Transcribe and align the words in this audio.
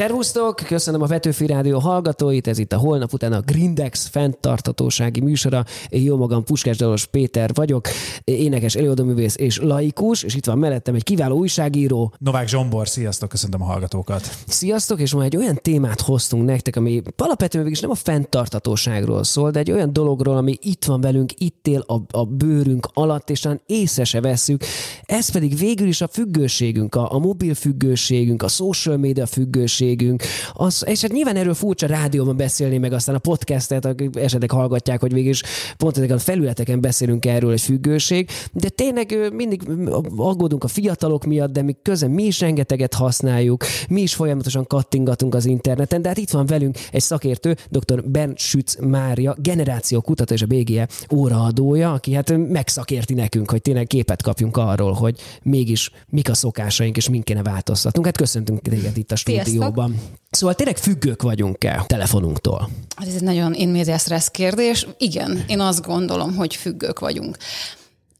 Szervusztok, 0.00 0.54
köszönöm 0.66 1.02
a 1.02 1.06
Vetőfi 1.06 1.46
Rádió 1.46 1.78
hallgatóit, 1.78 2.46
ez 2.46 2.58
itt 2.58 2.72
a 2.72 2.76
holnap 2.76 3.12
után 3.12 3.32
a 3.32 3.40
Grindex 3.40 4.06
fenntartatósági 4.06 5.20
műsora. 5.20 5.64
Én 5.88 6.02
jó 6.02 6.16
magam 6.16 6.44
Puskás 6.44 6.76
Dalos 6.76 7.06
Péter 7.06 7.50
vagyok, 7.54 7.88
énekes, 8.24 8.74
előadóművész 8.74 9.36
és 9.36 9.58
laikus, 9.58 10.22
és 10.22 10.34
itt 10.34 10.46
van 10.46 10.58
mellettem 10.58 10.94
egy 10.94 11.02
kiváló 11.02 11.36
újságíró. 11.36 12.14
Novák 12.18 12.48
Zsombor, 12.48 12.88
sziasztok, 12.88 13.28
köszöntöm 13.28 13.62
a 13.62 13.64
hallgatókat. 13.64 14.36
Sziasztok, 14.46 15.00
és 15.00 15.14
ma 15.14 15.22
egy 15.22 15.36
olyan 15.36 15.58
témát 15.62 16.00
hoztunk 16.00 16.44
nektek, 16.44 16.76
ami 16.76 17.02
alapvetően 17.16 17.64
végig 17.64 17.80
nem 17.80 17.90
a 17.90 17.94
fenntartatóságról 17.94 19.24
szól, 19.24 19.50
de 19.50 19.58
egy 19.58 19.70
olyan 19.70 19.92
dologról, 19.92 20.36
ami 20.36 20.56
itt 20.60 20.84
van 20.84 21.00
velünk, 21.00 21.32
itt 21.38 21.66
él 21.66 21.84
a, 21.86 22.18
a 22.18 22.24
bőrünk 22.24 22.88
alatt, 22.92 23.30
és 23.30 23.40
talán 23.40 23.60
észre 23.66 24.04
se 24.04 24.20
veszük. 24.20 24.64
Ez 25.02 25.30
pedig 25.30 25.56
végül 25.56 25.86
is 25.86 26.00
a 26.00 26.08
függőségünk, 26.08 26.94
a, 26.94 27.12
a 27.12 27.18
mobil 27.18 27.54
függőségünk, 27.54 28.42
a 28.42 28.48
social 28.48 28.96
media 28.96 29.26
függőségünk. 29.90 30.22
Az, 30.52 30.84
és 30.86 31.00
hát 31.00 31.12
nyilván 31.12 31.36
erről 31.36 31.54
furcsa 31.54 31.86
rádióban 31.86 32.36
beszélni, 32.36 32.78
meg 32.78 32.92
aztán 32.92 33.14
a 33.14 33.18
podcastet, 33.18 33.84
akik 33.84 34.16
esetleg 34.16 34.50
hallgatják, 34.50 35.00
hogy 35.00 35.12
végig 35.12 35.34
pont 35.76 35.96
ezeken 35.96 36.16
a 36.16 36.20
felületeken 36.20 36.80
beszélünk 36.80 37.26
erről, 37.26 37.52
egy 37.52 37.60
függőség. 37.60 38.28
De 38.52 38.68
tényleg 38.68 39.32
mindig 39.32 39.62
aggódunk 40.16 40.64
a 40.64 40.68
fiatalok 40.68 41.24
miatt, 41.24 41.52
de 41.52 41.62
mi 41.62 41.76
közben 41.82 42.10
mi 42.10 42.22
is 42.22 42.40
rengeteget 42.40 42.94
használjuk, 42.94 43.64
mi 43.88 44.00
is 44.00 44.14
folyamatosan 44.14 44.66
kattingatunk 44.66 45.34
az 45.34 45.44
interneten, 45.44 46.02
de 46.02 46.08
hát 46.08 46.18
itt 46.18 46.30
van 46.30 46.46
velünk 46.46 46.76
egy 46.92 47.00
szakértő, 47.00 47.56
dr. 47.68 48.04
Bernd 48.04 48.38
Schütz 48.38 48.76
Mária, 48.80 49.36
generáció 49.38 50.00
kutató 50.00 50.34
és 50.34 50.42
a 50.42 50.46
BGE 50.46 50.88
óraadója, 51.12 51.92
aki 51.92 52.12
hát 52.12 52.36
megszakérti 52.36 53.14
nekünk, 53.14 53.50
hogy 53.50 53.62
tényleg 53.62 53.86
képet 53.86 54.22
kapjunk 54.22 54.56
arról, 54.56 54.92
hogy 54.92 55.18
mégis 55.42 55.90
mik 56.08 56.28
a 56.28 56.34
szokásaink, 56.34 56.96
és 56.96 57.08
min 57.08 57.22
kéne 57.22 57.42
változtatnunk. 57.42 58.06
Hát 58.06 58.16
köszöntünk 58.16 58.60
téged 58.62 58.96
itt 58.96 59.12
a 59.12 59.16
stúdióban. 59.16 59.69
Szóval 60.30 60.54
tényleg 60.54 60.76
függők 60.76 61.22
vagyunk-e 61.22 61.84
telefonunktól? 61.86 62.68
Hát 62.96 63.08
ez 63.08 63.14
egy 63.14 63.22
nagyon 63.22 63.54
in 63.54 63.98
stressz 63.98 64.28
kérdés. 64.28 64.86
Igen, 64.98 65.44
én 65.46 65.60
azt 65.60 65.86
gondolom, 65.86 66.36
hogy 66.36 66.56
függők 66.56 66.98
vagyunk. 66.98 67.36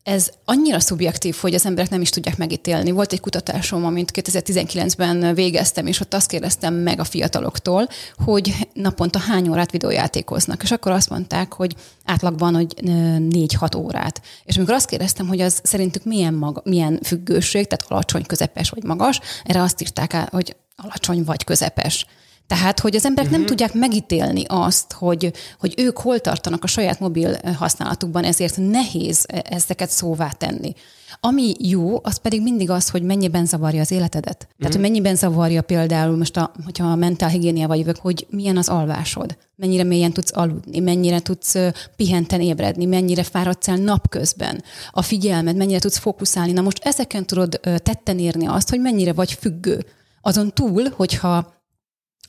Ez 0.02 0.30
annyira 0.44 0.80
szubjektív, 0.80 1.36
hogy 1.40 1.54
az 1.54 1.66
emberek 1.66 1.90
nem 1.90 2.00
is 2.00 2.10
tudják 2.10 2.36
megítélni. 2.36 2.90
Volt 2.90 3.12
egy 3.12 3.20
kutatásom, 3.20 3.84
amit 3.84 4.10
2019-ben 4.14 5.34
végeztem, 5.34 5.86
és 5.86 6.00
ott 6.00 6.14
azt 6.14 6.28
kérdeztem 6.28 6.74
meg 6.74 7.00
a 7.00 7.04
fiataloktól, 7.04 7.88
hogy 8.24 8.68
naponta 8.72 9.18
hány 9.18 9.48
órát 9.48 9.70
videójátékoznak. 9.70 10.62
És 10.62 10.70
akkor 10.70 10.92
azt 10.92 11.10
mondták, 11.10 11.52
hogy 11.52 11.74
átlagban, 12.04 12.54
hogy 12.54 12.74
4-6 12.76 13.76
órát. 13.76 14.20
És 14.44 14.56
amikor 14.56 14.74
azt 14.74 14.86
kérdeztem, 14.86 15.26
hogy 15.26 15.40
az 15.40 15.60
szerintük 15.62 16.04
milyen, 16.04 16.34
maga, 16.34 16.62
milyen 16.64 17.00
függőség, 17.02 17.66
tehát 17.66 17.92
alacsony, 17.92 18.26
közepes 18.26 18.70
vagy 18.70 18.82
magas, 18.82 19.20
erre 19.44 19.62
azt 19.62 19.80
írták, 19.80 20.30
hogy 20.30 20.56
alacsony 20.82 21.24
vagy 21.24 21.44
közepes. 21.44 22.06
Tehát, 22.46 22.80
hogy 22.80 22.96
az 22.96 23.04
emberek 23.04 23.30
uh-huh. 23.30 23.30
nem 23.30 23.40
mhm. 23.40 23.48
tudják 23.48 23.74
megítélni 23.74 24.44
azt, 24.48 24.92
hogy, 24.92 25.32
hogy 25.58 25.74
ők 25.76 25.98
hol 25.98 26.20
tartanak 26.20 26.64
a 26.64 26.66
saját 26.66 27.00
mobil 27.00 27.36
használatukban, 27.58 28.24
ezért 28.24 28.56
nehéz 28.56 29.26
ezeket 29.28 29.90
szóvá 29.90 30.30
tenni. 30.30 30.74
Ami 31.20 31.54
jó, 31.58 32.00
az 32.02 32.16
pedig 32.16 32.42
mindig 32.42 32.70
az, 32.70 32.88
hogy 32.88 33.02
mennyiben 33.02 33.46
zavarja 33.46 33.80
az 33.80 33.90
életedet. 33.90 34.38
Tehát, 34.38 34.54
hogy 34.58 34.70
mhm. 34.70 34.80
mennyiben 34.80 35.16
zavarja 35.16 35.62
például 35.62 36.16
most, 36.16 36.36
a, 36.36 36.52
hogyha 36.64 36.86
a 36.86 36.94
mentálhigiéniával 36.94 37.76
jövök, 37.76 37.96
hogy 37.96 38.26
milyen 38.30 38.56
az 38.56 38.68
alvásod, 38.68 39.36
mennyire 39.56 39.84
mélyen 39.84 40.12
tudsz 40.12 40.36
aludni, 40.36 40.78
mennyire 40.78 41.20
tudsz 41.20 41.56
pihenten 41.96 42.40
ébredni, 42.40 42.84
mennyire 42.84 43.22
fáradsz 43.22 43.68
el 43.68 43.76
napközben, 43.76 44.62
a 44.90 45.02
figyelmed, 45.02 45.56
mennyire 45.56 45.78
tudsz 45.78 45.98
fókuszálni. 45.98 46.52
Na 46.52 46.60
most 46.60 46.84
ezeken 46.84 47.26
tudod 47.26 47.60
tetten 47.62 48.18
érni 48.18 48.46
azt, 48.46 48.70
hogy 48.70 48.80
mennyire 48.80 49.12
vagy 49.12 49.32
függő. 49.32 49.84
Azon 50.20 50.52
túl, 50.52 50.88
hogyha 50.96 51.54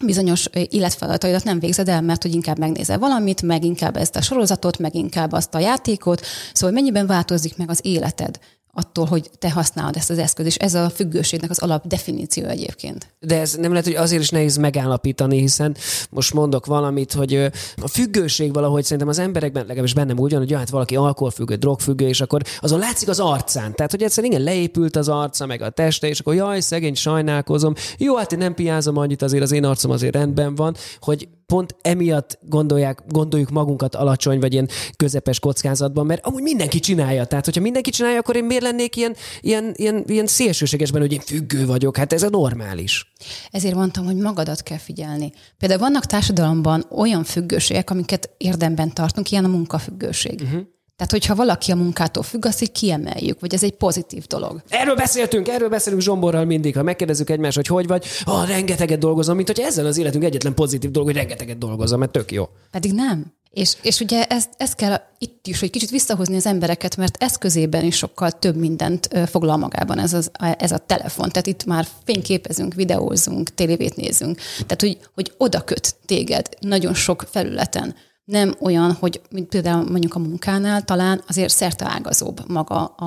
bizonyos 0.05 0.45
életfeladataidat 0.69 1.43
nem 1.43 1.59
végzed 1.59 1.87
el, 1.87 2.01
mert 2.01 2.21
hogy 2.21 2.33
inkább 2.33 2.57
megnézel 2.57 2.99
valamit, 2.99 3.41
meg 3.41 3.63
inkább 3.63 3.97
ezt 3.97 4.15
a 4.15 4.21
sorozatot, 4.21 4.79
meg 4.79 4.95
inkább 4.95 5.31
azt 5.31 5.55
a 5.55 5.59
játékot. 5.59 6.25
Szóval 6.53 6.75
mennyiben 6.75 7.07
változik 7.07 7.57
meg 7.57 7.69
az 7.69 7.79
életed 7.83 8.39
attól, 8.73 9.05
hogy 9.05 9.29
te 9.39 9.51
használod 9.51 9.95
ezt 9.95 10.09
az 10.09 10.17
eszközt, 10.17 10.47
és 10.47 10.55
ez 10.55 10.73
a 10.73 10.89
függőségnek 10.89 11.49
az 11.49 11.59
alap 11.59 11.87
definíció 11.87 12.45
egyébként. 12.45 13.13
De 13.19 13.39
ez 13.39 13.55
nem 13.55 13.69
lehet, 13.71 13.85
hogy 13.85 13.95
azért 13.95 14.21
is 14.21 14.29
nehéz 14.29 14.57
megállapítani, 14.57 15.39
hiszen 15.39 15.75
most 16.09 16.33
mondok 16.33 16.65
valamit, 16.65 17.13
hogy 17.13 17.35
a 17.81 17.87
függőség 17.87 18.53
valahogy 18.53 18.83
szerintem 18.83 19.07
az 19.07 19.19
emberekben, 19.19 19.61
legalábbis 19.65 19.93
bennem 19.93 20.19
úgy 20.19 20.31
van, 20.31 20.39
hogy 20.39 20.53
hát 20.53 20.69
valaki 20.69 20.95
alkoholfüggő, 20.95 21.55
drogfüggő, 21.55 22.07
és 22.07 22.21
akkor 22.21 22.41
azon 22.59 22.79
látszik 22.79 23.09
az 23.09 23.19
arcán. 23.19 23.75
Tehát, 23.75 23.91
hogy 23.91 24.03
egyszerűen 24.03 24.31
igen, 24.33 24.43
leépült 24.45 24.95
az 24.95 25.07
arca, 25.07 25.45
meg 25.45 25.61
a 25.61 25.69
teste, 25.69 26.07
és 26.07 26.19
akkor 26.19 26.33
jaj, 26.33 26.59
szegény, 26.59 26.95
sajnálkozom. 26.95 27.73
Jó, 27.97 28.15
hát 28.15 28.31
én 28.31 28.39
nem 28.39 28.53
piázom 28.53 28.97
annyit, 28.97 29.21
azért 29.21 29.43
az 29.43 29.51
én 29.51 29.65
arcom 29.65 29.91
azért 29.91 30.15
rendben 30.15 30.55
van, 30.55 30.75
hogy 30.99 31.27
pont 31.51 31.75
emiatt 31.81 32.39
gondolják, 32.41 33.01
gondoljuk 33.07 33.49
magunkat 33.49 33.95
alacsony 33.95 34.39
vagy 34.39 34.53
ilyen 34.53 34.69
közepes 34.97 35.39
kockázatban, 35.39 36.05
mert 36.05 36.25
amúgy 36.25 36.41
mindenki 36.41 36.79
csinálja. 36.79 37.25
Tehát, 37.25 37.45
hogyha 37.45 37.61
mindenki 37.61 37.89
csinálja, 37.89 38.19
akkor 38.19 38.35
én 38.35 38.43
miért 38.43 38.63
lennék 38.63 38.95
ilyen, 38.95 39.15
ilyen, 39.41 39.73
ilyen, 39.75 40.03
ilyen 40.07 40.27
szélsőségesben, 40.27 41.01
hogy 41.01 41.11
én 41.11 41.19
függő 41.19 41.65
vagyok? 41.65 41.97
Hát 41.97 42.13
ez 42.13 42.23
a 42.23 42.29
normális. 42.29 43.11
Ezért 43.51 43.75
mondtam, 43.75 44.05
hogy 44.05 44.15
magadat 44.15 44.63
kell 44.63 44.77
figyelni. 44.77 45.31
Például 45.57 45.79
vannak 45.79 46.05
társadalomban 46.05 46.85
olyan 46.89 47.23
függőségek, 47.23 47.89
amiket 47.89 48.29
érdemben 48.37 48.93
tartunk, 48.93 49.31
ilyen 49.31 49.45
a 49.45 49.47
munkafüggőség. 49.47 50.41
Uh-huh. 50.41 50.61
Tehát, 51.01 51.25
hogyha 51.25 51.35
valaki 51.35 51.71
a 51.71 51.75
munkától 51.75 52.23
függ, 52.23 52.45
azt 52.45 52.61
így 52.61 52.71
kiemeljük, 52.71 53.39
vagy 53.39 53.53
ez 53.53 53.63
egy 53.63 53.71
pozitív 53.71 54.25
dolog. 54.25 54.61
Erről 54.69 54.95
beszéltünk, 54.95 55.47
erről 55.47 55.69
beszélünk 55.69 56.01
Zsomborral 56.01 56.45
mindig, 56.45 56.75
ha 56.75 56.83
megkérdezzük 56.83 57.29
egymást, 57.29 57.55
hogy 57.55 57.67
hogy 57.67 57.87
vagy, 57.87 58.05
ah, 58.23 58.47
rengeteget 58.47 58.99
dolgozom, 58.99 59.35
mint 59.35 59.47
hogy 59.47 59.59
ezzel 59.59 59.85
az 59.85 59.97
életünk 59.97 60.23
egyetlen 60.23 60.53
pozitív 60.53 60.91
dolog, 60.91 61.07
hogy 61.07 61.17
rengeteget 61.17 61.57
dolgozom, 61.57 61.99
mert 61.99 62.11
tök 62.11 62.31
jó. 62.31 62.49
Pedig 62.71 62.93
nem. 62.93 63.33
És, 63.49 63.75
és 63.81 63.99
ugye 63.99 64.25
ezt, 64.25 64.49
ezt 64.57 64.75
kell 64.75 65.01
itt 65.17 65.47
is, 65.47 65.59
hogy 65.59 65.69
kicsit 65.69 65.89
visszahozni 65.89 66.35
az 66.35 66.45
embereket, 66.45 66.97
mert 66.97 67.23
eszközében 67.23 67.83
is 67.83 67.95
sokkal 67.95 68.31
több 68.31 68.55
mindent 68.55 69.09
foglal 69.25 69.57
magában 69.57 69.99
ez, 69.99 70.13
az, 70.13 70.31
ez 70.57 70.71
a 70.71 70.77
telefon. 70.77 71.29
Tehát 71.29 71.47
itt 71.47 71.65
már 71.65 71.87
fényképezünk, 72.03 72.73
videózunk, 72.73 73.53
tévévét 73.53 73.95
nézünk. 73.95 74.37
Tehát, 74.53 74.81
hogy, 74.81 74.97
hogy 75.13 75.33
oda 75.37 75.61
köt 75.61 75.95
téged 76.05 76.47
nagyon 76.59 76.93
sok 76.93 77.25
felületen 77.31 77.95
nem 78.25 78.55
olyan, 78.59 78.91
hogy 78.91 79.21
mint 79.31 79.49
például 79.49 79.89
mondjuk 79.89 80.15
a 80.15 80.19
munkánál 80.19 80.83
talán 80.83 81.23
azért 81.27 81.53
szerteágazóbb 81.53 82.49
maga 82.49 82.85
a, 82.85 83.05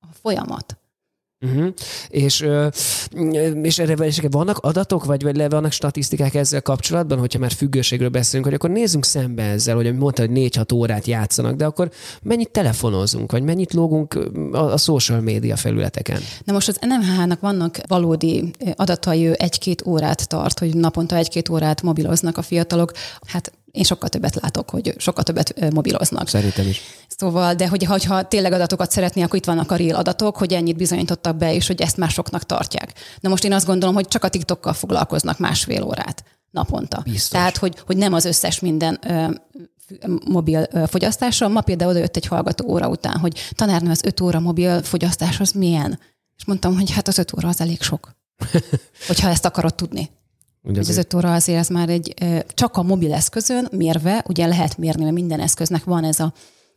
a 0.00 0.06
folyamat. 0.22 0.78
Uh-huh. 1.40 1.72
És, 2.08 2.46
és 3.62 3.78
erre 3.78 4.06
és 4.06 4.20
vannak 4.30 4.58
adatok, 4.58 5.04
vagy, 5.04 5.22
vagy 5.22 5.36
le 5.36 5.48
vannak 5.48 5.72
statisztikák 5.72 6.34
ezzel 6.34 6.62
kapcsolatban, 6.62 7.18
hogyha 7.18 7.38
már 7.38 7.52
függőségről 7.52 8.08
beszélünk, 8.08 8.44
hogy 8.44 8.54
akkor 8.54 8.70
nézzünk 8.70 9.04
szembe 9.04 9.42
ezzel, 9.42 9.74
hogy 9.74 9.96
mondta, 9.96 10.22
hogy 10.22 10.30
4-6 10.34 10.74
órát 10.74 11.06
játszanak, 11.06 11.54
de 11.54 11.64
akkor 11.64 11.90
mennyit 12.22 12.50
telefonozunk, 12.50 13.32
vagy 13.32 13.42
mennyit 13.42 13.72
lógunk 13.72 14.14
a, 14.52 14.72
a 14.72 14.76
social 14.76 15.20
média 15.20 15.56
felületeken? 15.56 16.20
Na 16.44 16.52
most 16.52 16.68
az 16.68 16.78
NMH-nak 16.80 17.40
vannak 17.40 17.78
valódi 17.88 18.50
adatai, 18.74 19.40
egy-két 19.40 19.86
órát 19.86 20.28
tart, 20.28 20.58
hogy 20.58 20.74
naponta 20.76 21.16
egy-két 21.16 21.48
órát 21.48 21.82
mobiloznak 21.82 22.38
a 22.38 22.42
fiatalok. 22.42 22.92
Hát 23.26 23.52
én 23.76 23.82
sokkal 23.82 24.08
többet 24.08 24.34
látok, 24.34 24.70
hogy 24.70 24.94
sokkal 24.98 25.24
többet 25.24 25.72
mobiloznak. 25.72 26.28
Szerintem 26.28 26.68
is. 26.68 26.80
Szóval, 27.16 27.54
de 27.54 27.68
hogy, 27.68 28.04
ha 28.04 28.22
tényleg 28.22 28.52
adatokat 28.52 28.90
szeretné, 28.90 29.22
akkor 29.22 29.38
itt 29.38 29.44
vannak 29.44 29.72
a 29.72 29.76
real 29.76 29.96
adatok, 29.96 30.36
hogy 30.36 30.52
ennyit 30.52 30.76
bizonyítottak 30.76 31.36
be, 31.36 31.54
és 31.54 31.66
hogy 31.66 31.80
ezt 31.80 31.96
már 31.96 32.10
soknak 32.10 32.42
tartják. 32.42 32.92
Na 33.20 33.28
most 33.28 33.44
én 33.44 33.52
azt 33.52 33.66
gondolom, 33.66 33.94
hogy 33.94 34.08
csak 34.08 34.24
a 34.24 34.28
TikTokkal 34.28 34.72
foglalkoznak 34.72 35.38
másfél 35.38 35.82
órát 35.82 36.24
naponta. 36.50 37.00
Biztos. 37.04 37.28
Tehát, 37.28 37.56
hogy, 37.56 37.76
hogy 37.86 37.96
nem 37.96 38.12
az 38.12 38.24
összes 38.24 38.60
minden 38.60 38.98
ö, 39.06 39.26
mobil 40.24 40.68
fogyasztása. 40.86 41.48
Ma 41.48 41.60
például 41.60 41.90
oda 41.90 41.98
jött 41.98 42.16
egy 42.16 42.26
hallgató 42.26 42.68
óra 42.68 42.88
után, 42.88 43.18
hogy 43.18 43.48
tanárnő, 43.54 43.90
az 43.90 44.04
öt 44.04 44.20
óra 44.20 44.40
mobil 44.40 44.82
fogyasztás 44.82 45.40
az 45.40 45.50
milyen? 45.50 45.98
És 46.36 46.44
mondtam, 46.44 46.74
hogy 46.74 46.90
hát 46.90 47.08
az 47.08 47.18
öt 47.18 47.32
óra 47.36 47.48
az 47.48 47.60
elég 47.60 47.82
sok. 47.82 48.10
hogyha 49.08 49.28
ezt 49.28 49.44
akarod 49.44 49.74
tudni. 49.74 50.10
Ugye 50.66 50.80
az 50.80 50.96
öt 50.96 51.14
óra 51.14 51.34
azért 51.34 51.58
ez 51.58 51.68
már 51.68 51.88
egy, 51.88 52.14
csak 52.54 52.76
a 52.76 52.82
mobil 52.82 53.12
eszközön 53.12 53.68
mérve, 53.70 54.24
ugye 54.28 54.46
lehet 54.46 54.78
mérni, 54.78 55.02
mert 55.02 55.14
minden 55.14 55.40
eszköznek 55.40 55.84
van 55.84 56.04
ez 56.04 56.20
a, 56.20 56.32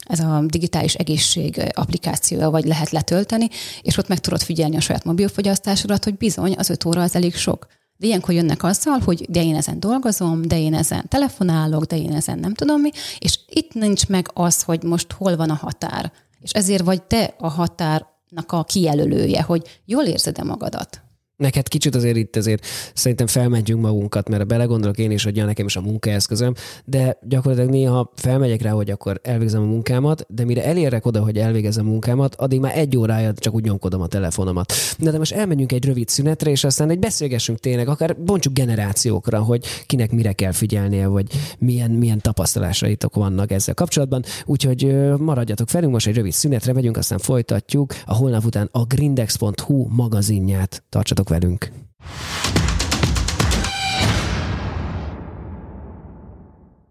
ez 0.05 0.19
a 0.19 0.43
digitális 0.47 0.93
egészség 0.93 1.71
applikációja, 1.73 2.49
vagy 2.49 2.65
lehet 2.65 2.89
letölteni, 2.89 3.49
és 3.81 3.97
ott 3.97 4.07
meg 4.07 4.19
tudod 4.19 4.41
figyelni 4.41 4.75
a 4.75 4.79
saját 4.79 5.03
mobilfogyasztásodat, 5.03 6.03
hogy 6.03 6.17
bizony 6.17 6.55
az 6.57 6.69
öt 6.69 6.85
óra 6.85 7.01
az 7.01 7.15
elég 7.15 7.35
sok. 7.35 7.67
De 7.97 8.07
ilyenkor 8.07 8.33
jönnek 8.33 8.63
azzal, 8.63 8.99
hogy 8.99 9.25
de 9.29 9.43
én 9.43 9.55
ezen 9.55 9.79
dolgozom, 9.79 10.41
de 10.41 10.59
én 10.59 10.73
ezen 10.73 11.05
telefonálok, 11.07 11.83
de 11.83 11.97
én 11.97 12.13
ezen 12.13 12.39
nem 12.39 12.53
tudom 12.53 12.81
mi, 12.81 12.91
és 13.19 13.39
itt 13.49 13.73
nincs 13.73 14.07
meg 14.07 14.29
az, 14.33 14.61
hogy 14.61 14.83
most 14.83 15.11
hol 15.11 15.35
van 15.35 15.49
a 15.49 15.53
határ. 15.53 16.11
És 16.41 16.51
ezért 16.51 16.83
vagy 16.83 17.03
te 17.03 17.35
a 17.37 17.49
határnak 17.49 18.51
a 18.51 18.63
kijelölője, 18.63 19.41
hogy 19.41 19.81
jól 19.85 20.03
érzed-e 20.03 20.43
magadat. 20.43 21.01
Neked 21.39 21.67
kicsit 21.67 21.95
azért 21.95 22.15
itt 22.15 22.35
azért 22.35 22.65
szerintem 22.93 23.27
felmentjünk 23.27 23.81
magunkat, 23.81 24.29
mert 24.29 24.47
belegondolok 24.47 24.97
én 24.97 25.11
is, 25.11 25.23
hogy 25.23 25.35
ja, 25.35 25.45
nekem 25.45 25.65
is 25.65 25.75
a 25.75 25.81
munkaeszközöm, 25.81 26.53
de 26.85 27.17
gyakorlatilag 27.21 27.69
néha 27.69 28.11
felmegyek 28.15 28.61
rá, 28.61 28.71
hogy 28.71 28.89
akkor 28.89 29.19
elvégzem 29.23 29.61
a 29.61 29.65
munkámat, 29.65 30.25
de 30.29 30.45
mire 30.45 30.63
elérek 30.65 31.05
oda, 31.05 31.23
hogy 31.23 31.37
elvégezem 31.37 31.87
a 31.87 31.89
munkámat, 31.89 32.35
addig 32.35 32.59
már 32.59 32.77
egy 32.77 32.97
órája 32.97 33.33
csak 33.33 33.53
úgy 33.53 33.63
nyomkodom 33.63 34.01
a 34.01 34.07
telefonomat. 34.07 34.73
De, 34.97 35.11
de 35.11 35.17
most 35.17 35.31
elmenjünk 35.31 35.71
egy 35.71 35.85
rövid 35.85 36.07
szünetre, 36.07 36.49
és 36.49 36.63
aztán 36.63 36.89
egy 36.89 36.99
beszélgessünk 36.99 37.59
tényleg, 37.59 37.87
akár 37.87 38.17
bontsuk 38.17 38.53
generációkra, 38.53 39.39
hogy 39.39 39.65
kinek 39.85 40.11
mire 40.11 40.31
kell 40.31 40.51
figyelnie, 40.51 41.07
vagy 41.07 41.27
milyen, 41.59 41.91
milyen 41.91 42.19
tapasztalásaitok 42.19 43.15
vannak 43.15 43.51
ezzel 43.51 43.73
kapcsolatban. 43.73 44.23
Úgyhogy 44.45 44.95
maradjatok 45.17 45.69
felünk, 45.69 45.91
most 45.91 46.07
egy 46.07 46.15
rövid 46.15 46.31
szünetre 46.31 46.73
megyünk, 46.73 46.97
aztán 46.97 47.17
folytatjuk 47.17 47.93
a 48.05 48.15
holnap 48.15 48.45
után 48.45 48.69
a 48.71 48.85
grindex.hu 48.85 49.87
magazinját. 49.89 50.83
Tartsatok 50.89 51.28
velünk! 51.29 51.71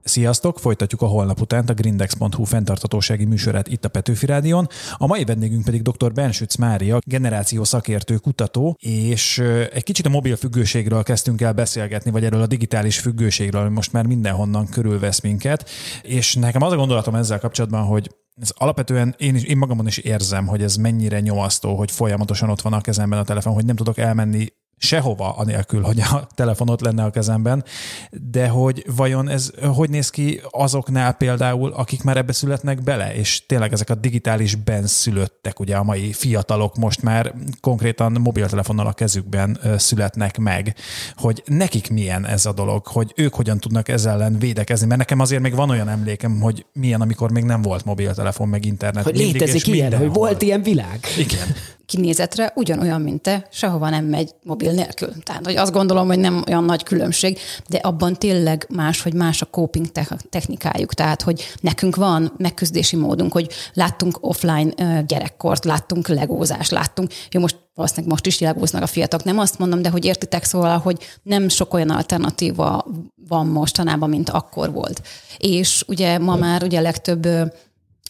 Sziasztok! 0.09 0.59
Folytatjuk 0.59 1.03
a 1.03 1.07
holnap 1.07 1.41
után 1.41 1.65
a 1.67 1.73
grindex.hu 1.73 2.45
fenntartatósági 2.45 3.25
műsorát 3.25 3.69
itt 3.69 3.85
a 3.85 3.89
Petőfi 3.89 4.27
Rádion. 4.27 4.69
A 4.97 5.07
mai 5.07 5.25
vendégünk 5.25 5.65
pedig 5.65 5.83
dr. 5.83 6.13
Bensüc 6.13 6.57
Mária, 6.57 6.99
generáció 7.07 7.65
szakértő, 7.65 8.17
kutató, 8.17 8.77
és 8.81 9.39
egy 9.73 9.83
kicsit 9.83 10.07
a 10.07 10.09
mobil 10.09 10.37
függőségről 10.37 11.03
kezdtünk 11.03 11.41
el 11.41 11.53
beszélgetni, 11.53 12.11
vagy 12.11 12.25
erről 12.25 12.43
a 12.43 12.47
digitális 12.47 12.99
függőségről, 12.99 13.61
ami 13.61 13.75
most 13.75 13.93
már 13.93 14.07
mindenhonnan 14.07 14.69
körülvesz 14.69 15.21
minket. 15.21 15.69
És 16.03 16.35
nekem 16.35 16.63
az 16.63 16.73
a 16.73 16.77
gondolatom 16.77 17.15
ezzel 17.15 17.39
kapcsolatban, 17.39 17.85
hogy 17.85 18.11
ez 18.41 18.51
alapvetően 18.57 19.15
én, 19.19 19.35
is, 19.35 19.43
én 19.43 19.57
magamon 19.57 19.87
is 19.87 19.99
érzem, 19.99 20.47
hogy 20.47 20.63
ez 20.63 20.77
mennyire 20.77 21.21
nyomasztó, 21.21 21.77
hogy 21.77 21.91
folyamatosan 21.91 22.51
ott 22.51 22.61
van 22.61 22.73
a 22.73 22.81
kezemben 22.81 23.19
a 23.19 23.25
telefon, 23.25 23.53
hogy 23.53 23.65
nem 23.65 23.77
tudok 23.77 23.99
elmenni 23.99 24.47
sehova, 24.79 25.37
anélkül, 25.37 25.83
hogy 25.83 26.01
a 26.01 26.27
telefon 26.35 26.69
ott 26.69 26.81
lenne 26.81 27.05
a 27.05 27.11
kezemben, 27.11 27.65
de 28.11 28.49
hogy 28.49 28.85
vajon 28.97 29.29
ez 29.29 29.51
hogy 29.75 29.91
néz 29.91 30.11
ki 30.11 30.41
azoknál 30.51 31.13
például, 31.13 31.73
akik 31.73 32.03
már 32.03 32.17
ebbe 32.17 32.33
születnek 32.33 32.83
bele, 32.83 33.15
és 33.15 33.47
tényleg 33.47 33.73
ezek 33.73 33.91
a 33.91 33.95
digitális 33.95 34.55
benszülöttek, 34.55 35.61
ugye 35.61 35.77
a 35.77 35.83
mai 35.83 36.13
fiatalok 36.13 36.77
most 36.77 37.03
már 37.03 37.35
konkrétan 37.61 38.13
mobiltelefonnal 38.21 38.87
a 38.87 38.93
kezükben 38.93 39.59
születnek 39.77 40.39
meg, 40.39 40.75
hogy 41.17 41.43
nekik 41.47 41.91
milyen 41.91 42.27
ez 42.27 42.47
a 42.47 42.53
dolog, 42.53 42.87
hogy 42.87 43.13
ők 43.17 43.35
hogyan 43.35 43.59
tudnak 43.59 43.89
ezzel 43.89 44.17
ellen 44.19 44.39
védekezni, 44.39 44.87
mert 44.87 44.99
nekem 44.99 45.21
azért 45.21 45.43
még 45.43 45.55
van 45.55 45.71
olyan 45.71 45.89
emlékem, 45.89 46.41
hogy 46.41 46.67
milyen, 46.73 47.01
amikor 47.01 47.31
még 47.31 47.45
nem 47.45 47.63
volt 47.63 47.85
mobiltelefon, 47.85 48.49
meg 48.49 48.65
internet. 48.65 49.05
Hogy 49.05 49.17
létezik 49.17 49.67
ilyen, 49.67 49.97
hogy 49.97 50.13
volt 50.13 50.43
ilyen 50.43 50.63
világ. 50.63 51.01
Igen 51.19 51.47
kinézetre 51.89 52.53
ugyanolyan, 52.55 53.01
mint 53.01 53.23
te, 53.23 53.47
sehova 53.51 53.89
nem 53.89 54.05
megy 54.05 54.31
mobil 54.43 54.73
nélkül. 54.73 55.23
Tehát, 55.23 55.45
hogy 55.45 55.57
azt 55.57 55.73
gondolom, 55.73 56.07
hogy 56.07 56.19
nem 56.19 56.45
olyan 56.47 56.65
nagy 56.65 56.83
különbség, 56.83 57.39
de 57.69 57.77
abban 57.77 58.15
tényleg 58.15 58.67
más, 58.69 59.03
hogy 59.03 59.15
más 59.15 59.43
a 59.43 59.47
coping 59.47 59.87
technikájuk. 60.31 60.95
Tehát, 60.95 61.23
hogy 61.23 61.45
nekünk 61.61 61.97
van 61.97 62.33
megküzdési 62.37 62.97
módunk, 62.97 63.33
hogy 63.33 63.51
láttunk 63.73 64.19
offline 64.21 65.03
gyerekkort, 65.07 65.65
láttunk 65.65 66.09
legózást, 66.09 66.71
láttunk, 66.71 67.13
jó, 67.31 67.41
most 67.41 67.57
valószínűleg 67.75 68.11
most 68.11 68.27
is 68.27 68.39
legóznak 68.39 68.83
a 68.83 68.87
fiatalok, 68.87 69.25
nem 69.25 69.39
azt 69.39 69.59
mondom, 69.59 69.83
de 69.83 69.89
hogy 69.89 70.05
értitek 70.05 70.45
szóval, 70.45 70.79
hogy 70.79 70.99
nem 71.23 71.49
sok 71.49 71.75
olyan 71.75 71.91
alternatíva 71.91 72.85
van 73.29 73.47
mostanában, 73.47 74.09
mint 74.09 74.31
akkor 74.31 74.73
volt. 74.73 75.03
És 75.39 75.85
ugye 75.87 76.19
ma 76.19 76.37
már 76.37 76.63
ugye 76.63 76.79
a 76.79 76.83
legtöbb 76.83 77.29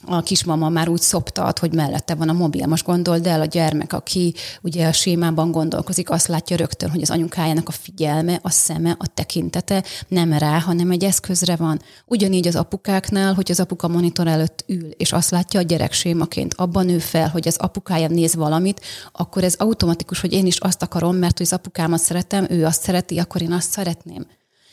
a 0.07 0.23
kismama 0.23 0.69
már 0.69 0.89
úgy 0.89 1.01
szoptat, 1.01 1.59
hogy 1.59 1.75
mellette 1.75 2.15
van 2.15 2.29
a 2.29 2.33
mobil. 2.33 2.67
Most 2.67 2.85
gondold 2.85 3.27
el 3.27 3.41
a 3.41 3.45
gyermek, 3.45 3.93
aki 3.93 4.35
ugye 4.63 4.87
a 4.87 4.93
sémában 4.93 5.51
gondolkozik, 5.51 6.11
azt 6.11 6.27
látja 6.27 6.57
rögtön, 6.57 6.91
hogy 6.91 7.03
az 7.03 7.11
anyukájának 7.11 7.69
a 7.69 7.73
figyelme, 7.73 8.39
a 8.43 8.51
szeme, 8.51 8.97
a 8.99 9.07
tekintete 9.07 9.85
nem 10.09 10.33
rá, 10.33 10.59
hanem 10.59 10.91
egy 10.91 11.05
eszközre 11.05 11.57
van. 11.57 11.81
Ugyanígy 12.07 12.47
az 12.47 12.57
apukáknál, 12.57 13.35
hogy 13.35 13.51
az 13.51 13.61
apuka 13.61 13.89
monitor 13.89 14.27
előtt 14.27 14.65
ül, 14.67 14.89
és 14.91 15.13
azt 15.13 15.31
látja 15.31 15.61
a 15.61 15.63
gyerek 15.63 15.93
sémaként, 15.93 16.55
abban 16.55 16.87
nő 16.87 16.99
fel, 16.99 17.29
hogy 17.29 17.49
az 17.49 17.57
apukája 17.57 18.09
néz 18.09 18.35
valamit, 18.35 18.81
akkor 19.13 19.45
ez 19.45 19.55
automatikus, 19.55 20.21
hogy 20.21 20.33
én 20.33 20.47
is 20.47 20.59
azt 20.59 20.83
akarom, 20.83 21.17
mert 21.17 21.37
hogy 21.37 21.47
az 21.47 21.53
apukámat 21.53 22.01
szeretem, 22.01 22.47
ő 22.51 22.65
azt 22.65 22.83
szereti, 22.83 23.19
akkor 23.19 23.43
én 23.43 23.53
azt 23.53 23.71
szeretném. 23.71 24.27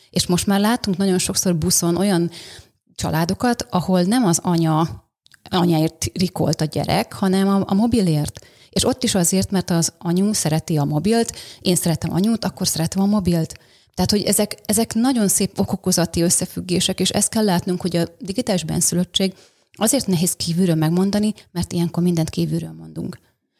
És 0.09 0.27
most 0.27 0.47
már 0.47 0.59
látunk 0.59 0.97
nagyon 0.97 1.17
sokszor 1.17 1.55
buszon 1.55 1.95
olyan 1.95 2.31
családokat, 2.95 3.67
ahol 3.69 4.01
nem 4.01 4.25
az 4.25 4.39
anya 4.43 5.04
anyáért 5.49 6.05
rikolt 6.13 6.61
a 6.61 6.65
gyerek, 6.65 7.13
hanem 7.13 7.47
a, 7.47 7.63
a 7.67 7.73
mobilért. 7.73 8.45
És 8.69 8.85
ott 8.85 9.03
is 9.03 9.15
azért, 9.15 9.51
mert 9.51 9.69
az 9.69 9.93
anyu 9.97 10.33
szereti 10.33 10.77
a 10.77 10.83
mobilt, 10.83 11.35
én 11.61 11.75
szeretem 11.75 12.13
anyút, 12.13 12.45
akkor 12.45 12.67
szeretem 12.67 13.01
a 13.01 13.05
mobilt. 13.05 13.53
Tehát, 13.93 14.11
hogy 14.11 14.23
ezek, 14.23 14.57
ezek 14.65 14.93
nagyon 14.93 15.27
szép 15.27 15.59
okokozati 15.59 16.21
összefüggések, 16.21 16.99
és 16.99 17.09
ezt 17.09 17.29
kell 17.29 17.43
látnunk, 17.43 17.81
hogy 17.81 17.95
a 17.95 18.07
digitális 18.19 18.63
benszülöttség 18.63 19.33
azért 19.73 20.07
nehéz 20.07 20.33
kívülről 20.33 20.75
megmondani, 20.75 21.33
mert 21.51 21.73
ilyenkor 21.73 22.03
mindent 22.03 22.29
kívülről 22.29 22.75
mondunk. 22.77 23.19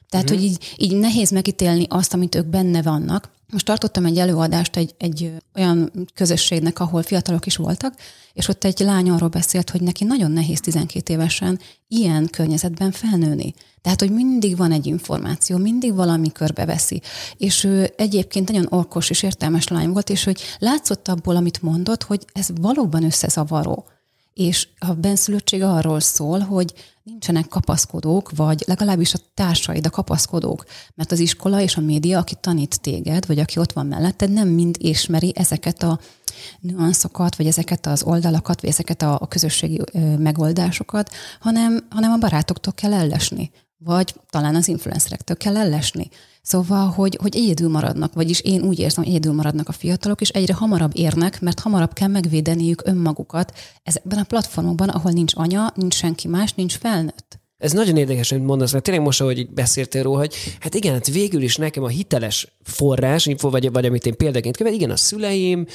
Tehát, 0.09 0.31
mm. 0.31 0.33
hogy 0.33 0.43
így, 0.43 0.73
így 0.77 0.95
nehéz 0.95 1.31
megítélni 1.31 1.85
azt, 1.89 2.13
amit 2.13 2.35
ők 2.35 2.45
benne 2.45 2.81
vannak. 2.81 3.31
Most 3.51 3.65
tartottam 3.65 4.05
egy 4.05 4.17
előadást 4.17 4.75
egy, 4.75 4.95
egy 4.97 5.31
olyan 5.55 5.91
közösségnek, 6.13 6.79
ahol 6.79 7.03
fiatalok 7.03 7.45
is 7.45 7.55
voltak, 7.55 7.93
és 8.33 8.47
ott 8.47 8.63
egy 8.63 8.79
lány 8.79 9.09
arról 9.09 9.29
beszélt, 9.29 9.69
hogy 9.69 9.81
neki 9.81 10.03
nagyon 10.03 10.31
nehéz 10.31 10.59
12 10.59 11.13
évesen 11.13 11.59
ilyen 11.87 12.27
környezetben 12.31 12.91
felnőni. 12.91 13.53
Tehát, 13.81 13.99
hogy 13.99 14.11
mindig 14.11 14.57
van 14.57 14.71
egy 14.71 14.85
információ, 14.85 15.57
mindig 15.57 15.93
valami 15.93 16.31
körbeveszi. 16.31 17.01
És 17.37 17.63
ő 17.63 17.93
egyébként 17.97 18.47
nagyon 18.51 18.67
orkos 18.69 19.09
és 19.09 19.23
értelmes 19.23 19.67
lány 19.67 19.89
volt, 19.89 20.09
és 20.09 20.23
hogy 20.23 20.41
látszott 20.59 21.07
abból, 21.07 21.35
amit 21.35 21.61
mondott, 21.61 22.03
hogy 22.03 22.25
ez 22.33 22.47
valóban 22.61 23.03
összezavaró. 23.03 23.85
És 24.35 24.67
a 24.79 24.93
benszülöttség 24.93 25.63
arról 25.63 25.99
szól, 25.99 26.39
hogy 26.39 26.73
nincsenek 27.03 27.47
kapaszkodók, 27.47 28.31
vagy 28.35 28.63
legalábbis 28.67 29.13
a 29.13 29.17
társaid 29.33 29.85
a 29.85 29.89
kapaszkodók. 29.89 30.65
Mert 30.95 31.11
az 31.11 31.19
iskola 31.19 31.61
és 31.61 31.77
a 31.77 31.81
média, 31.81 32.19
aki 32.19 32.35
tanít 32.41 32.81
téged, 32.81 33.25
vagy 33.25 33.39
aki 33.39 33.59
ott 33.59 33.71
van 33.71 33.85
melletted, 33.85 34.31
nem 34.31 34.47
mind 34.47 34.75
ismeri 34.79 35.33
ezeket 35.35 35.83
a 35.83 35.99
nüanszokat, 36.59 37.35
vagy 37.35 37.47
ezeket 37.47 37.85
az 37.85 38.03
oldalakat, 38.03 38.61
vagy 38.61 38.69
ezeket 38.69 39.01
a, 39.01 39.17
a 39.21 39.27
közösségi 39.27 39.81
megoldásokat, 40.17 41.09
hanem, 41.39 41.87
hanem 41.89 42.11
a 42.11 42.17
barátoktól 42.17 42.73
kell 42.73 42.93
ellesni, 42.93 43.51
vagy 43.77 44.15
talán 44.29 44.55
az 44.55 44.67
influencerektől 44.67 45.37
kell 45.37 45.57
ellesni. 45.57 46.09
Szóval, 46.45 46.87
hogy, 46.87 47.17
hogy 47.21 47.35
egyedül 47.35 47.69
maradnak, 47.69 48.13
vagyis 48.13 48.39
én 48.39 48.61
úgy 48.61 48.79
érzem, 48.79 49.03
hogy 49.03 49.13
egyedül 49.13 49.33
maradnak 49.33 49.69
a 49.69 49.71
fiatalok, 49.71 50.21
és 50.21 50.29
egyre 50.29 50.53
hamarabb 50.53 50.91
érnek, 50.93 51.41
mert 51.41 51.59
hamarabb 51.59 51.93
kell 51.93 52.07
megvédeniük 52.07 52.81
önmagukat 52.85 53.53
ezekben 53.83 54.19
a 54.19 54.23
platformokban, 54.23 54.89
ahol 54.89 55.11
nincs 55.11 55.33
anya, 55.35 55.71
nincs 55.75 55.93
senki 55.93 56.27
más, 56.27 56.53
nincs 56.53 56.77
felnőtt. 56.77 57.39
Ez 57.57 57.71
nagyon 57.71 57.97
érdekes, 57.97 58.31
amit 58.31 58.45
mondasz, 58.45 58.71
mert 58.71 58.83
tényleg 58.83 59.03
most, 59.03 59.21
ahogy 59.21 59.49
beszéltél 59.49 60.03
róla, 60.03 60.17
hogy 60.17 60.33
hát 60.59 60.73
igen, 60.73 60.93
hát 60.93 61.07
végül 61.07 61.41
is 61.41 61.55
nekem 61.55 61.83
a 61.83 61.87
hiteles 61.87 62.57
forrás, 62.63 63.29
vagy, 63.41 63.71
vagy 63.71 63.85
amit 63.85 64.05
én 64.05 64.17
példaként 64.17 64.57
követ, 64.57 64.73
igen, 64.73 64.91
a 64.91 64.95
szüleim, 64.95 65.65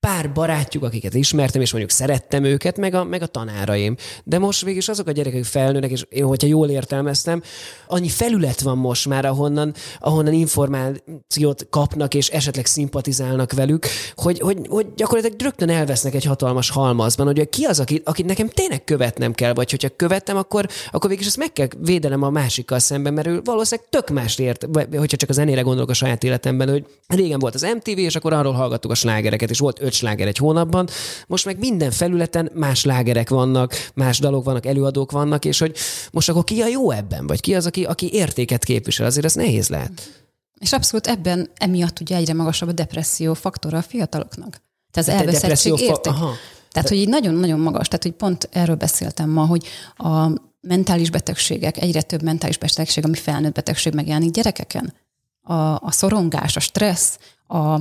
pár 0.00 0.32
barátjuk, 0.32 0.82
akiket 0.84 1.14
ismertem, 1.14 1.60
és 1.60 1.70
mondjuk 1.70 1.92
szerettem 1.92 2.44
őket, 2.44 2.76
meg 2.76 2.94
a, 2.94 3.04
meg 3.04 3.22
a 3.22 3.26
tanáraim. 3.26 3.96
De 4.24 4.38
most 4.38 4.64
végig 4.64 4.82
azok 4.86 5.06
a 5.06 5.12
gyerekek 5.12 5.44
felnőnek, 5.44 5.90
és 5.90 6.04
én, 6.08 6.24
hogyha 6.24 6.48
jól 6.48 6.68
értelmeztem, 6.68 7.42
annyi 7.86 8.08
felület 8.08 8.60
van 8.60 8.78
most 8.78 9.08
már, 9.08 9.24
ahonnan, 9.24 9.74
ahonnan 10.00 10.32
információt 10.32 11.66
kapnak, 11.70 12.14
és 12.14 12.28
esetleg 12.28 12.66
szimpatizálnak 12.66 13.52
velük, 13.52 13.86
hogy, 14.14 14.38
hogy, 14.38 14.58
hogy 14.68 14.86
gyakorlatilag 14.96 15.40
rögtön 15.40 15.70
elvesznek 15.70 16.14
egy 16.14 16.24
hatalmas 16.24 16.70
halmazban, 16.70 17.26
hogy 17.26 17.48
ki 17.48 17.64
az, 17.64 17.80
akit, 17.80 18.08
akit 18.08 18.26
nekem 18.26 18.48
tényleg 18.48 18.84
követnem 18.84 19.32
kell, 19.32 19.52
vagy 19.52 19.70
hogyha 19.70 19.88
követtem, 19.96 20.36
akkor, 20.36 20.66
akkor 20.90 21.10
végig 21.10 21.26
ezt 21.26 21.36
meg 21.36 21.52
kell 21.52 21.68
védenem 21.78 22.22
a 22.22 22.30
másikkal 22.30 22.78
szemben, 22.78 23.14
mert 23.14 23.26
ő 23.26 23.40
valószínűleg 23.44 23.90
tök 23.90 24.10
más 24.10 24.38
ért, 24.38 24.66
vagy 24.68 24.86
hogyha 24.96 25.16
csak 25.16 25.28
a 25.28 25.32
zenére 25.32 25.60
gondolok 25.60 25.90
a 25.90 25.94
saját 25.94 26.24
életemben, 26.24 26.68
hogy 26.68 26.84
régen 27.06 27.38
volt 27.38 27.54
az 27.54 27.66
MTV, 27.74 27.98
és 27.98 28.16
akkor 28.16 28.32
arról 28.32 28.52
hallgattuk 28.52 28.90
a 28.90 28.94
slágereket, 28.94 29.50
és 29.50 29.58
volt 29.58 29.80
öt 29.88 29.94
sláger 29.94 30.26
egy 30.26 30.36
hónapban, 30.36 30.88
most 31.26 31.44
meg 31.44 31.58
minden 31.58 31.90
felületen 31.90 32.50
más 32.54 32.78
slágerek 32.78 33.28
vannak, 33.28 33.90
más 33.94 34.18
dalok 34.18 34.44
vannak, 34.44 34.66
előadók 34.66 35.10
vannak, 35.10 35.44
és 35.44 35.58
hogy 35.58 35.76
most 36.10 36.28
akkor 36.28 36.44
ki 36.44 36.60
a 36.60 36.66
jó 36.66 36.90
ebben, 36.90 37.26
vagy 37.26 37.40
ki 37.40 37.54
az, 37.54 37.66
aki, 37.66 37.84
aki 37.84 38.12
értéket 38.12 38.64
képvisel, 38.64 39.06
azért 39.06 39.26
ez 39.26 39.34
nehéz 39.34 39.68
lehet. 39.68 40.22
És 40.58 40.72
abszolút 40.72 41.06
ebben 41.06 41.50
emiatt 41.56 42.00
ugye 42.00 42.16
egyre 42.16 42.34
magasabb 42.34 42.68
a 42.68 42.72
depresszió 42.72 43.34
faktora 43.34 43.78
a 43.78 43.82
fiataloknak. 43.82 44.62
Tehát 44.90 45.08
az 45.08 45.08
elveszettség 45.08 45.80
érték. 45.80 46.12
Aha. 46.12 46.32
Tehát, 46.72 46.88
hogy 46.88 46.98
így 46.98 47.08
nagyon-nagyon 47.08 47.60
magas. 47.60 47.88
Tehát, 47.88 48.02
hogy 48.02 48.12
pont 48.12 48.48
erről 48.52 48.76
beszéltem 48.76 49.30
ma, 49.30 49.46
hogy 49.46 49.66
a 49.96 50.28
mentális 50.60 51.10
betegségek, 51.10 51.82
egyre 51.82 52.02
több 52.02 52.22
mentális 52.22 52.58
betegség, 52.58 53.04
ami 53.04 53.16
felnőtt 53.16 53.54
betegség 53.54 53.94
megjelenik 53.94 54.30
gyerekeken. 54.30 54.94
A, 55.42 55.54
a 55.54 55.90
szorongás, 55.90 56.56
a 56.56 56.60
stressz, 56.60 57.18
a 57.46 57.78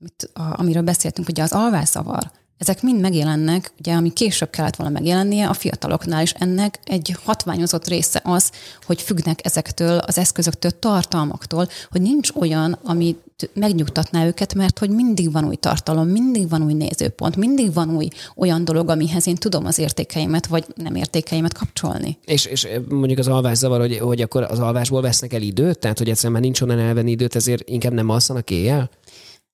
mit, 0.00 0.30
a, 0.32 0.42
amiről 0.60 0.82
beszéltünk, 0.82 1.28
ugye 1.28 1.42
az 1.42 1.52
alvászavar, 1.52 2.30
ezek 2.60 2.82
mind 2.82 3.00
megjelennek, 3.00 3.72
ugye 3.78 3.92
ami 3.92 4.12
később 4.12 4.50
kellett 4.50 4.76
volna 4.76 4.92
megjelennie 4.92 5.48
a 5.48 5.52
fiataloknál, 5.52 6.22
és 6.22 6.32
ennek 6.38 6.78
egy 6.84 7.16
hatványozott 7.24 7.88
része 7.88 8.20
az, 8.24 8.50
hogy 8.86 9.02
függnek 9.02 9.46
ezektől 9.46 9.98
az 9.98 10.18
eszközöktől, 10.18 10.78
tartalmaktól, 10.78 11.68
hogy 11.90 12.00
nincs 12.00 12.30
olyan, 12.34 12.78
ami 12.82 13.16
megnyugtatná 13.52 14.26
őket, 14.26 14.54
mert 14.54 14.78
hogy 14.78 14.90
mindig 14.90 15.32
van 15.32 15.44
új 15.44 15.54
tartalom, 15.54 16.08
mindig 16.08 16.48
van 16.48 16.62
új 16.62 16.72
nézőpont, 16.72 17.36
mindig 17.36 17.74
van 17.74 17.96
új 17.96 18.08
olyan 18.36 18.64
dolog, 18.64 18.88
amihez 18.88 19.26
én 19.26 19.34
tudom 19.34 19.66
az 19.66 19.78
értékeimet, 19.78 20.46
vagy 20.46 20.64
nem 20.74 20.94
értékeimet 20.94 21.54
kapcsolni. 21.54 22.18
És, 22.24 22.44
és 22.44 22.68
mondjuk 22.88 23.18
az 23.18 23.28
alvás 23.28 23.56
zavar, 23.56 23.80
hogy, 23.80 23.98
hogy 23.98 24.20
akkor 24.20 24.42
az 24.42 24.58
alvásból 24.58 25.00
vesznek 25.00 25.32
el 25.32 25.42
időt, 25.42 25.78
tehát 25.78 25.98
hogy 25.98 26.08
egyszerűen 26.08 26.32
már 26.32 26.42
nincs 26.42 26.60
onnan 26.60 26.78
elvenni 26.78 27.10
időt, 27.10 27.36
ezért 27.36 27.68
inkább 27.68 27.92
nem 27.92 28.08
alszanak 28.08 28.50
éjjel? 28.50 28.90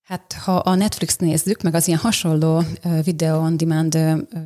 Hát 0.06 0.36
ha 0.44 0.56
a 0.56 0.74
Netflix 0.74 1.16
nézzük, 1.16 1.62
meg 1.62 1.74
az 1.74 1.86
ilyen 1.86 1.98
hasonló 1.98 2.62
video 3.04 3.38
on 3.38 3.56
demand 3.56 3.98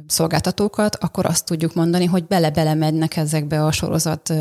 szolgáltatókat, 0.07 0.97
akkor 0.97 1.27
azt 1.27 1.45
tudjuk 1.45 1.75
mondani, 1.75 2.05
hogy 2.05 2.27
bele-bele 2.27 2.75
megynek 2.75 3.17
ezekbe 3.17 3.65
a 3.65 3.73
sorozat 3.73 4.33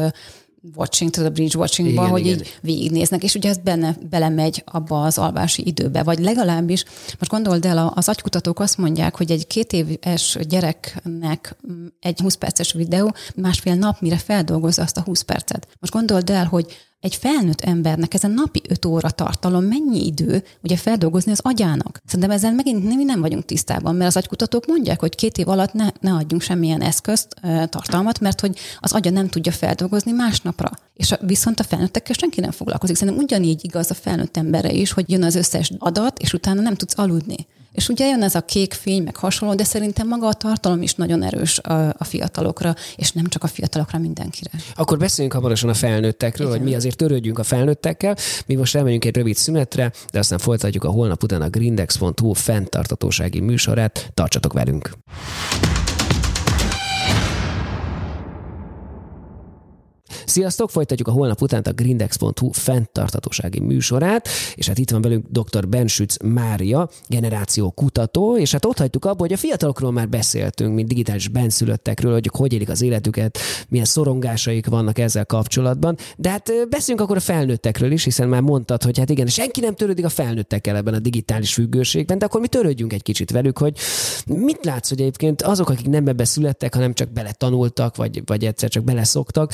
watching, 0.76 1.12
to 1.12 1.22
the 1.22 1.30
bridge 1.30 1.58
watchingba, 1.58 2.02
igen, 2.02 2.10
hogy 2.10 2.26
igen. 2.26 2.38
így 2.38 2.58
végignéznek, 2.62 3.24
és 3.24 3.36
ugye 3.36 3.50
ez 3.50 3.58
benne, 3.58 3.96
belemegy 4.10 4.64
abba 4.66 5.04
az 5.04 5.18
alvási 5.18 5.68
időbe, 5.68 6.04
vagy 6.04 6.20
legalábbis, 6.20 6.86
most 7.20 7.32
gondold 7.32 7.66
el, 7.66 7.94
az 7.96 8.10
agykutatók 8.10 8.60
azt 8.60 8.78
mondják, 8.78 9.16
hogy 9.16 9.32
egy 9.32 9.48
két 9.48 9.74
éves 9.74 10.38
gyereknek 10.42 11.58
egy 12.00 12.20
20 12.20 12.36
perces 12.36 12.74
videó 12.74 13.14
másfél 13.36 13.76
nap, 13.76 14.00
mire 14.02 14.18
feldolgozza 14.18 14.82
azt 14.82 14.98
a 14.98 15.02
20 15.02 15.22
percet. 15.22 15.68
Most 15.80 15.94
gondold 15.94 16.30
el, 16.30 16.46
hogy 16.46 16.78
egy 17.00 17.16
felnőtt 17.16 17.62
embernek 17.62 18.14
ez 18.14 18.24
a 18.24 18.28
napi 18.28 18.62
5 18.70 18.86
óra 18.86 19.10
tartalom 19.10 19.64
mennyi 19.64 20.06
idő 20.06 20.44
ugye 20.64 20.78
feldolgozni 20.78 21.32
az 21.32 21.40
agyának? 21.44 22.02
Szerintem 22.06 22.32
ezzel 22.32 22.54
megint 22.54 22.96
mi 22.96 23.04
nem 23.04 23.22
vagyunk 23.22 23.46
tisztában, 23.46 23.96
mert 23.96 24.10
az 24.10 24.18
agykutatók 24.18 24.66
mondják, 24.66 25.00
hogy 25.00 25.16
két 25.16 25.38
év 25.38 25.50
alatt 25.50 25.74
ne, 25.74 25.88
ne 26.02 26.12
adjunk 26.12 26.42
semmilyen 26.42 26.82
eszközt, 26.82 27.36
tartalmat, 27.70 28.20
mert 28.20 28.40
hogy 28.40 28.58
az 28.80 28.94
agya 28.94 29.10
nem 29.10 29.28
tudja 29.28 29.52
feldolgozni 29.52 30.12
másnapra. 30.12 30.72
És 30.94 31.16
viszont 31.22 31.60
a 31.60 31.64
felnőttekkel 31.64 32.16
senki 32.20 32.40
nem 32.40 32.52
foglalkozik. 32.52 32.96
Szerintem 32.96 33.24
ugyanígy 33.24 33.66
igaz 33.66 33.92
a 33.92 33.94
felnőtt 33.94 34.38
emberre 34.38 34.72
is, 34.72 34.92
hogy 34.92 35.10
jön 35.10 35.24
az 35.24 35.36
összes 35.36 35.72
adat, 35.78 36.20
és 36.20 36.34
utána 36.34 36.62
nem 36.62 36.76
tudsz 36.76 36.98
aludni. 36.98 37.48
És 37.72 37.90
ugye 37.90 38.08
jön 38.08 38.24
ez 38.24 38.36
a 38.36 38.42
kék 38.42 38.74
fény, 38.74 39.04
meg 39.04 39.16
hasonló, 39.16 39.56
de 39.56 39.64
szerintem 39.64 40.08
maga 40.08 40.28
a 40.28 40.34
tartalom 40.34 40.82
is 40.82 40.96
nagyon 40.96 41.24
erős 41.24 41.60
a, 41.60 41.90
a 41.98 42.04
fiatalokra, 42.04 42.76
és 42.96 43.12
nem 43.12 43.26
csak 43.26 43.44
a 43.44 43.48
fiatalokra, 43.48 44.00
mindenkire. 44.00 44.50
Akkor 44.76 44.98
beszéljünk 44.98 45.36
hamarosan 45.36 45.70
a 45.70 45.74
felnőttekről, 45.74 46.48
Igen. 46.48 46.60
hogy 46.60 46.70
mi 46.70 46.76
azért 46.76 46.98
törődjünk 46.98 47.40
a 47.40 47.44
felnőttekkel. 47.44 48.16
Mi 48.46 48.56
most 48.56 48.76
elmegyünk 48.76 49.06
egy 49.06 49.16
rövid 49.16 49.36
szünetre, 49.36 49.92
de 50.12 50.20
aztán 50.20 50.40
folytatjuk 50.40 50.84
a 50.84 50.90
holnap 50.90 51.24
után 51.24 51.42
a 51.42 51.50
grindex.hu 51.50 52.34
fenntartatósági 52.34 53.40
műsorát. 53.40 54.12
Tartsatok 54.14 54.54
velünk! 54.54 54.90
Sziasztok, 60.30 60.70
folytatjuk 60.70 61.08
a 61.08 61.12
holnap 61.12 61.42
után 61.42 61.62
a 61.62 61.72
grindex.hu 61.72 62.52
fenntartatósági 62.52 63.60
műsorát, 63.60 64.28
és 64.56 64.68
hát 64.68 64.78
itt 64.78 64.92
van 64.92 65.02
velünk 65.02 65.26
dr. 65.30 65.68
Bensüc 65.68 66.24
Mária, 66.24 66.90
generáció 67.08 67.72
kutató, 67.72 68.38
és 68.38 68.52
hát 68.52 68.66
ott 68.66 68.78
hagytuk 68.78 69.06
abba, 69.06 69.20
hogy 69.20 69.34
a 69.34 69.38
fiatalokról 69.38 69.92
már 69.92 70.10
beszéltünk, 70.10 70.74
mint 70.74 70.88
digitális 70.88 71.28
benszülöttekről, 71.28 72.12
hogy 72.12 72.30
hogy 72.34 72.54
élik 72.54 72.70
az 72.70 72.82
életüket, 72.82 73.38
milyen 73.70 73.86
szorongásaik 73.86 74.68
vannak 74.68 75.00
ezzel 75.00 75.26
kapcsolatban, 75.26 75.98
de 76.18 76.30
hát 76.30 76.52
beszéljünk 76.70 77.06
akkor 77.06 77.18
a 77.18 77.20
felnőttekről 77.20 77.92
is, 77.92 78.04
hiszen 78.04 78.28
már 78.28 78.42
mondtad, 78.42 78.84
hogy 78.84 78.98
hát 78.98 79.10
igen, 79.10 79.28
senki 79.28 79.60
nem 79.60 79.76
törődik 79.76 80.06
a 80.06 80.10
felnőttekkel 80.10 80.76
ebben 80.76 80.94
a 80.94 81.00
digitális 81.00 81.54
függőségben, 81.54 82.18
de 82.18 82.26
akkor 82.26 82.42
mi 82.42 82.48
törődjünk 82.48 82.94
egy 82.94 83.04
kicsit 83.04 83.32
velük, 83.32 83.58
hogy 83.58 83.78
mit 84.26 84.66
látsz, 84.66 84.90
hogy 84.90 85.00
egyébként 85.00 85.42
azok, 85.42 85.70
akik 85.70 85.88
nem 85.88 86.08
ebbe 86.08 86.26
születtek, 86.26 86.74
hanem 86.74 86.94
csak 86.94 87.10
bele 87.10 87.32
tanultak, 87.32 87.96
vagy, 87.96 88.22
vagy 88.26 88.46
egyszer 88.46 88.70
csak 88.70 88.84
beleszoktak, 88.84 89.54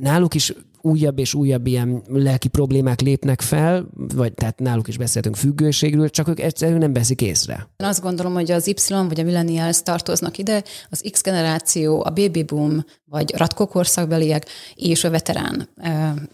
náluk 0.00 0.34
is 0.34 0.52
újabb 0.80 1.18
és 1.18 1.34
újabb 1.34 1.66
ilyen 1.66 2.02
lelki 2.08 2.48
problémák 2.48 3.00
lépnek 3.00 3.40
fel, 3.40 3.88
vagy 4.14 4.34
tehát 4.34 4.58
náluk 4.58 4.88
is 4.88 4.96
beszéltünk 4.96 5.36
függőségről, 5.36 6.10
csak 6.10 6.28
ők 6.28 6.40
egyszerűen 6.40 6.78
nem 6.78 6.92
veszik 6.92 7.20
észre. 7.20 7.68
Én 7.76 7.86
azt 7.86 8.02
gondolom, 8.02 8.32
hogy 8.32 8.50
az 8.50 8.66
Y 8.66 8.74
vagy 8.88 9.20
a 9.20 9.24
millennials 9.24 9.82
tartoznak 9.82 10.38
ide, 10.38 10.62
az 10.90 11.04
X 11.10 11.22
generáció, 11.22 12.04
a 12.04 12.10
baby 12.10 12.42
boom, 12.42 12.84
vagy 13.04 13.34
ratkókorszakbeliek 13.36 14.46
és 14.74 15.04
a 15.04 15.10
veterán 15.10 15.68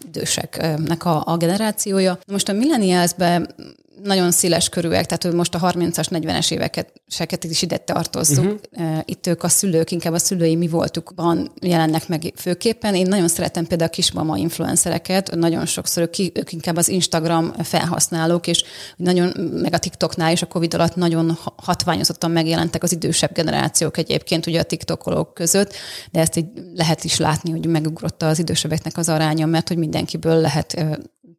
időseknek 0.05 1.05
a, 1.05 1.23
a 1.25 1.37
generációja. 1.37 2.19
Most 2.27 2.49
a 2.49 2.53
millennialsben 2.53 3.55
nagyon 4.03 4.31
széles 4.31 4.69
körűek, 4.69 5.05
tehát 5.05 5.23
hogy 5.23 5.33
most 5.33 5.55
a 5.55 5.59
30-as, 5.59 6.07
40-es 6.09 6.51
éveket 6.51 6.93
seket 7.07 7.43
is 7.43 7.61
ide 7.61 7.77
tartozzuk. 7.77 8.59
Uh-huh. 8.71 8.99
Itt 9.05 9.27
ők 9.27 9.43
a 9.43 9.47
szülők, 9.47 9.91
inkább 9.91 10.13
a 10.13 10.17
szülői 10.17 10.55
mi 10.55 10.67
voltukban 10.67 11.51
jelennek 11.61 12.07
meg 12.07 12.33
főképpen. 12.35 12.95
Én 12.95 13.07
nagyon 13.07 13.27
szeretem 13.27 13.65
például 13.65 13.89
a 13.89 13.93
kismama 13.93 14.37
influencereket, 14.37 15.35
nagyon 15.35 15.65
sokszor 15.65 16.03
ők, 16.03 16.37
ők 16.37 16.51
inkább 16.51 16.75
az 16.75 16.87
Instagram 16.87 17.53
felhasználók, 17.63 18.47
és 18.47 18.63
nagyon, 18.97 19.33
meg 19.61 19.73
a 19.73 19.77
TikToknál 19.77 20.31
is 20.31 20.41
a 20.41 20.45
Covid 20.45 20.73
alatt 20.73 20.95
nagyon 20.95 21.37
hatványozottan 21.55 22.31
megjelentek 22.31 22.83
az 22.83 22.91
idősebb 22.91 23.33
generációk 23.33 23.97
egyébként 23.97 24.47
ugye 24.47 24.59
a 24.59 24.63
TikTokolók 24.63 25.33
között, 25.33 25.73
de 26.11 26.19
ezt 26.19 26.35
így 26.35 26.45
lehet 26.75 27.03
is 27.03 27.17
látni, 27.17 27.51
hogy 27.51 27.65
megugrott 27.65 28.23
az 28.23 28.39
idősebbeknek 28.39 28.97
az 28.97 29.09
aránya, 29.09 29.45
mert 29.45 29.67
hogy 29.67 29.77
mindenkiből 29.77 30.35
lehet 30.35 30.85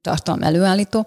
tartalom 0.02 0.42
előállító 0.42 1.06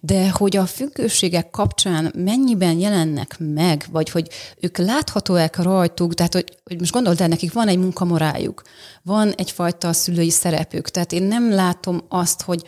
de 0.00 0.30
hogy 0.30 0.56
a 0.56 0.66
függőségek 0.66 1.50
kapcsán 1.50 2.12
mennyiben 2.16 2.78
jelennek 2.78 3.36
meg, 3.38 3.84
vagy 3.90 4.10
hogy 4.10 4.28
ők 4.60 4.78
láthatóak 4.78 5.56
rajtuk, 5.56 6.14
tehát 6.14 6.32
hogy, 6.32 6.58
hogy 6.64 6.78
most 6.78 6.92
gondold 6.92 7.20
el, 7.20 7.28
nekik 7.28 7.52
van 7.52 7.68
egy 7.68 7.78
munkamorájuk, 7.78 8.62
van 9.02 9.32
egyfajta 9.32 9.92
szülői 9.92 10.30
szerepük, 10.30 10.88
tehát 10.88 11.12
én 11.12 11.22
nem 11.22 11.52
látom 11.52 12.04
azt, 12.08 12.42
hogy 12.42 12.62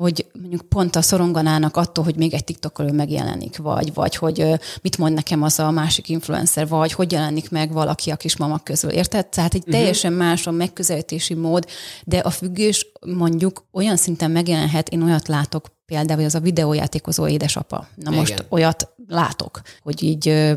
hogy 0.00 0.26
mondjuk 0.40 0.62
pont 0.68 0.96
a 0.96 1.02
szoronganának 1.02 1.76
attól, 1.76 2.04
hogy 2.04 2.16
még 2.16 2.34
egy 2.34 2.44
TikTokoló 2.44 2.92
megjelenik, 2.92 3.56
vagy, 3.56 3.94
vagy 3.94 4.16
hogy 4.16 4.60
mit 4.82 4.98
mond 4.98 5.14
nekem 5.14 5.42
az 5.42 5.58
a 5.58 5.70
másik 5.70 6.08
influencer, 6.08 6.68
vagy 6.68 6.92
hogy 6.92 7.12
jelenik 7.12 7.50
meg 7.50 7.72
valaki 7.72 8.10
a 8.10 8.16
kismamak 8.16 8.64
közül. 8.64 8.90
Érted? 8.90 9.26
Tehát 9.26 9.54
egy 9.54 9.60
uh-huh. 9.60 9.74
teljesen 9.74 10.12
más 10.12 10.46
a 10.46 10.50
megközelítési 10.50 11.34
mód, 11.34 11.66
de 12.04 12.18
a 12.18 12.30
függés 12.30 12.86
mondjuk 13.06 13.64
olyan 13.72 13.96
szinten 13.96 14.30
megjelenhet, 14.30 14.88
én 14.88 15.02
olyat 15.02 15.28
látok 15.28 15.66
például, 15.86 16.16
hogy 16.16 16.26
az 16.26 16.34
a 16.34 16.40
videójátékozó 16.40 17.26
édesapa. 17.26 17.88
Na 17.94 18.10
Igen. 18.10 18.14
most 18.14 18.44
olyat 18.48 18.88
látok, 19.06 19.60
hogy 19.82 20.02
így 20.02 20.56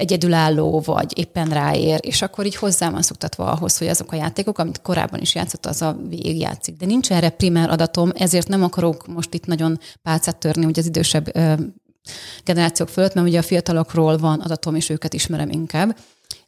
egyedülálló, 0.00 0.80
vagy 0.80 1.18
éppen 1.18 1.48
ráér, 1.48 1.98
és 2.02 2.22
akkor 2.22 2.46
így 2.46 2.54
hozzá 2.54 2.90
van 2.90 3.02
szoktatva 3.02 3.44
ahhoz, 3.50 3.78
hogy 3.78 3.86
azok 3.86 4.12
a 4.12 4.16
játékok, 4.16 4.58
amit 4.58 4.82
korábban 4.82 5.20
is 5.20 5.34
játszott, 5.34 5.66
az 5.66 5.82
a 5.82 5.96
végigjátszik. 6.08 6.76
De 6.76 6.86
nincs 6.86 7.10
erre 7.10 7.28
primár 7.28 7.70
adatom, 7.70 8.10
ezért 8.14 8.48
nem 8.48 8.62
akarok 8.62 9.06
most 9.06 9.34
itt 9.34 9.46
nagyon 9.46 9.78
pálcát 10.02 10.36
törni, 10.36 10.64
hogy 10.64 10.78
az 10.78 10.86
idősebb 10.86 11.32
generációk 12.44 12.88
fölött, 12.88 13.14
mert 13.14 13.26
ugye 13.26 13.38
a 13.38 13.42
fiatalokról 13.42 14.16
van 14.18 14.40
adatom, 14.40 14.74
és 14.74 14.88
őket 14.88 15.14
ismerem 15.14 15.50
inkább 15.50 15.96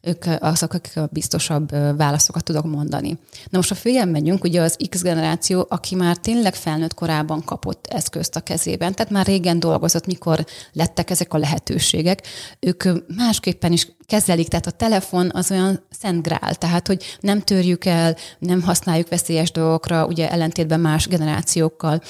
ők 0.03 0.25
azok, 0.39 0.73
akik 0.73 0.97
a 0.97 1.09
biztosabb 1.11 1.69
válaszokat 1.97 2.43
tudok 2.43 2.65
mondani. 2.65 3.09
Na 3.49 3.57
most 3.57 3.71
a 3.71 3.75
följebb 3.75 4.09
megyünk, 4.09 4.43
ugye 4.43 4.61
az 4.61 4.77
X 4.89 5.01
generáció, 5.01 5.65
aki 5.69 5.95
már 5.95 6.17
tényleg 6.17 6.55
felnőtt 6.55 6.93
korában 6.93 7.43
kapott 7.43 7.87
eszközt 7.87 8.35
a 8.35 8.39
kezében, 8.39 8.93
tehát 8.93 9.11
már 9.11 9.25
régen 9.25 9.59
dolgozott, 9.59 10.05
mikor 10.05 10.45
lettek 10.73 11.09
ezek 11.09 11.33
a 11.33 11.37
lehetőségek, 11.37 12.27
ők 12.59 12.83
másképpen 13.15 13.71
is 13.71 13.87
kezelik, 14.05 14.47
tehát 14.47 14.67
a 14.67 14.71
telefon 14.71 15.31
az 15.33 15.51
olyan 15.51 15.85
szent 15.99 16.23
grál, 16.23 16.55
tehát 16.55 16.87
hogy 16.87 17.17
nem 17.19 17.41
törjük 17.41 17.85
el, 17.85 18.15
nem 18.39 18.61
használjuk 18.61 19.09
veszélyes 19.09 19.51
dolgokra, 19.51 20.05
ugye 20.05 20.31
ellentétben 20.31 20.79
más 20.79 21.07
generációkkal, 21.07 22.01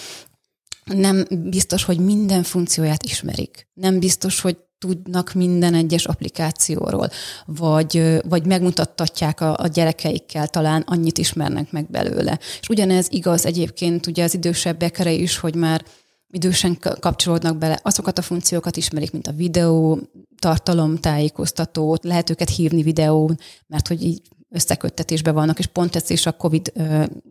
nem 0.86 1.26
biztos, 1.50 1.84
hogy 1.84 2.00
minden 2.00 2.44
funkcióját 2.44 3.04
ismerik. 3.04 3.68
Nem 3.74 4.00
biztos, 4.00 4.42
hogy 4.42 4.58
tudnak 4.84 5.34
minden 5.34 5.74
egyes 5.74 6.06
applikációról, 6.06 7.10
vagy, 7.46 8.20
vagy 8.30 8.46
megmutattatják 8.46 9.42
a, 9.42 9.56
a 9.58 9.68
gyerekeikkel, 9.68 10.48
talán 10.48 10.84
annyit 10.86 11.18
ismernek 11.18 11.72
meg 11.72 11.90
belőle. 11.90 12.40
És 12.60 12.70
ugyanez 12.70 13.08
igaz 13.10 13.46
egyébként 13.46 14.08
ugye 14.08 14.24
az 14.24 14.34
idősebbekre 14.34 15.12
is, 15.12 15.38
hogy 15.38 15.56
már 15.56 15.84
idősen 16.32 16.78
kapcsolódnak 17.00 17.58
bele, 17.58 17.80
azokat 17.84 18.18
a 18.18 18.22
funkciókat 18.22 18.78
ismerik, 18.78 19.12
mint 19.12 19.28
a 19.28 19.32
videó, 19.32 20.00
tartalomtájékoztatót, 20.40 22.04
lehet 22.04 22.30
őket 22.30 22.50
hívni 22.50 22.82
videón, 22.82 23.38
mert 23.68 23.88
hogy 23.88 24.04
így 24.04 24.22
összeköttetésbe 24.54 25.32
vannak, 25.32 25.60
és 25.60 25.66
pont 25.66 25.96
ezt 25.96 26.12
is 26.12 26.26
a 26.26 26.32
COVID 26.32 26.74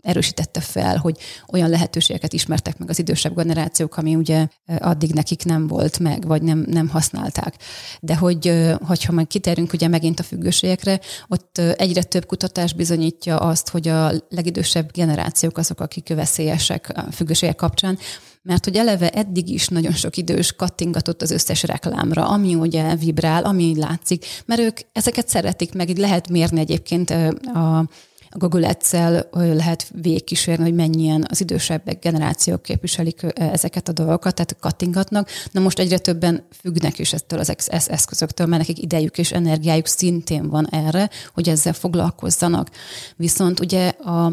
erősítette 0.00 0.60
fel, 0.60 0.96
hogy 0.96 1.18
olyan 1.52 1.70
lehetőségeket 1.70 2.32
ismertek 2.32 2.78
meg 2.78 2.90
az 2.90 2.98
idősebb 2.98 3.36
generációk, 3.36 3.96
ami 3.96 4.14
ugye 4.14 4.46
addig 4.78 5.12
nekik 5.12 5.44
nem 5.44 5.66
volt 5.66 5.98
meg, 5.98 6.26
vagy 6.26 6.42
nem, 6.42 6.64
nem 6.68 6.88
használták. 6.88 7.54
De 8.00 8.16
hogy, 8.16 8.52
hogyha 8.80 9.12
meg 9.12 9.26
kiterünk 9.26 9.72
ugye 9.72 9.88
megint 9.88 10.20
a 10.20 10.22
függőségekre, 10.22 11.00
ott 11.28 11.58
egyre 11.58 12.02
több 12.02 12.26
kutatás 12.26 12.72
bizonyítja 12.72 13.36
azt, 13.36 13.68
hogy 13.68 13.88
a 13.88 14.12
legidősebb 14.28 14.92
generációk 14.92 15.58
azok, 15.58 15.80
akik 15.80 16.08
veszélyesek 16.08 16.92
a 16.94 17.12
függőségek 17.12 17.56
kapcsán, 17.56 17.98
mert 18.42 18.64
hogy 18.64 18.76
eleve 18.76 19.10
eddig 19.10 19.48
is 19.48 19.68
nagyon 19.68 19.92
sok 19.92 20.16
idős 20.16 20.52
kattingatott 20.52 21.22
az 21.22 21.30
összes 21.30 21.62
reklámra, 21.62 22.28
ami 22.28 22.54
ugye 22.54 22.96
vibrál, 22.96 23.44
ami 23.44 23.78
látszik, 23.78 24.24
mert 24.46 24.60
ők 24.60 24.78
ezeket 24.92 25.28
szeretik, 25.28 25.74
meg 25.74 25.96
lehet 25.96 26.28
mérni 26.28 26.60
egyébként 26.60 27.10
a 27.54 27.88
Google 28.34 28.68
ads 28.68 28.92
lehet 29.32 29.90
végigkísérni, 29.94 30.64
hogy 30.64 30.74
mennyien 30.74 31.26
az 31.28 31.40
idősebbek 31.40 31.98
generációk 31.98 32.62
képviselik 32.62 33.26
ezeket 33.34 33.88
a 33.88 33.92
dolgokat, 33.92 34.34
tehát 34.34 34.56
kattingatnak. 34.60 35.28
Na 35.50 35.60
most 35.60 35.78
egyre 35.78 35.98
többen 35.98 36.46
függnek 36.60 36.98
is 36.98 37.12
ettől 37.12 37.38
az 37.38 37.88
eszközöktől, 37.88 38.46
mert 38.46 38.66
nekik 38.66 38.82
idejük 38.82 39.18
és 39.18 39.32
energiájuk 39.32 39.86
szintén 39.86 40.48
van 40.48 40.68
erre, 40.70 41.10
hogy 41.34 41.48
ezzel 41.48 41.72
foglalkozzanak. 41.72 42.70
Viszont 43.16 43.60
ugye 43.60 43.88
a, 43.88 44.24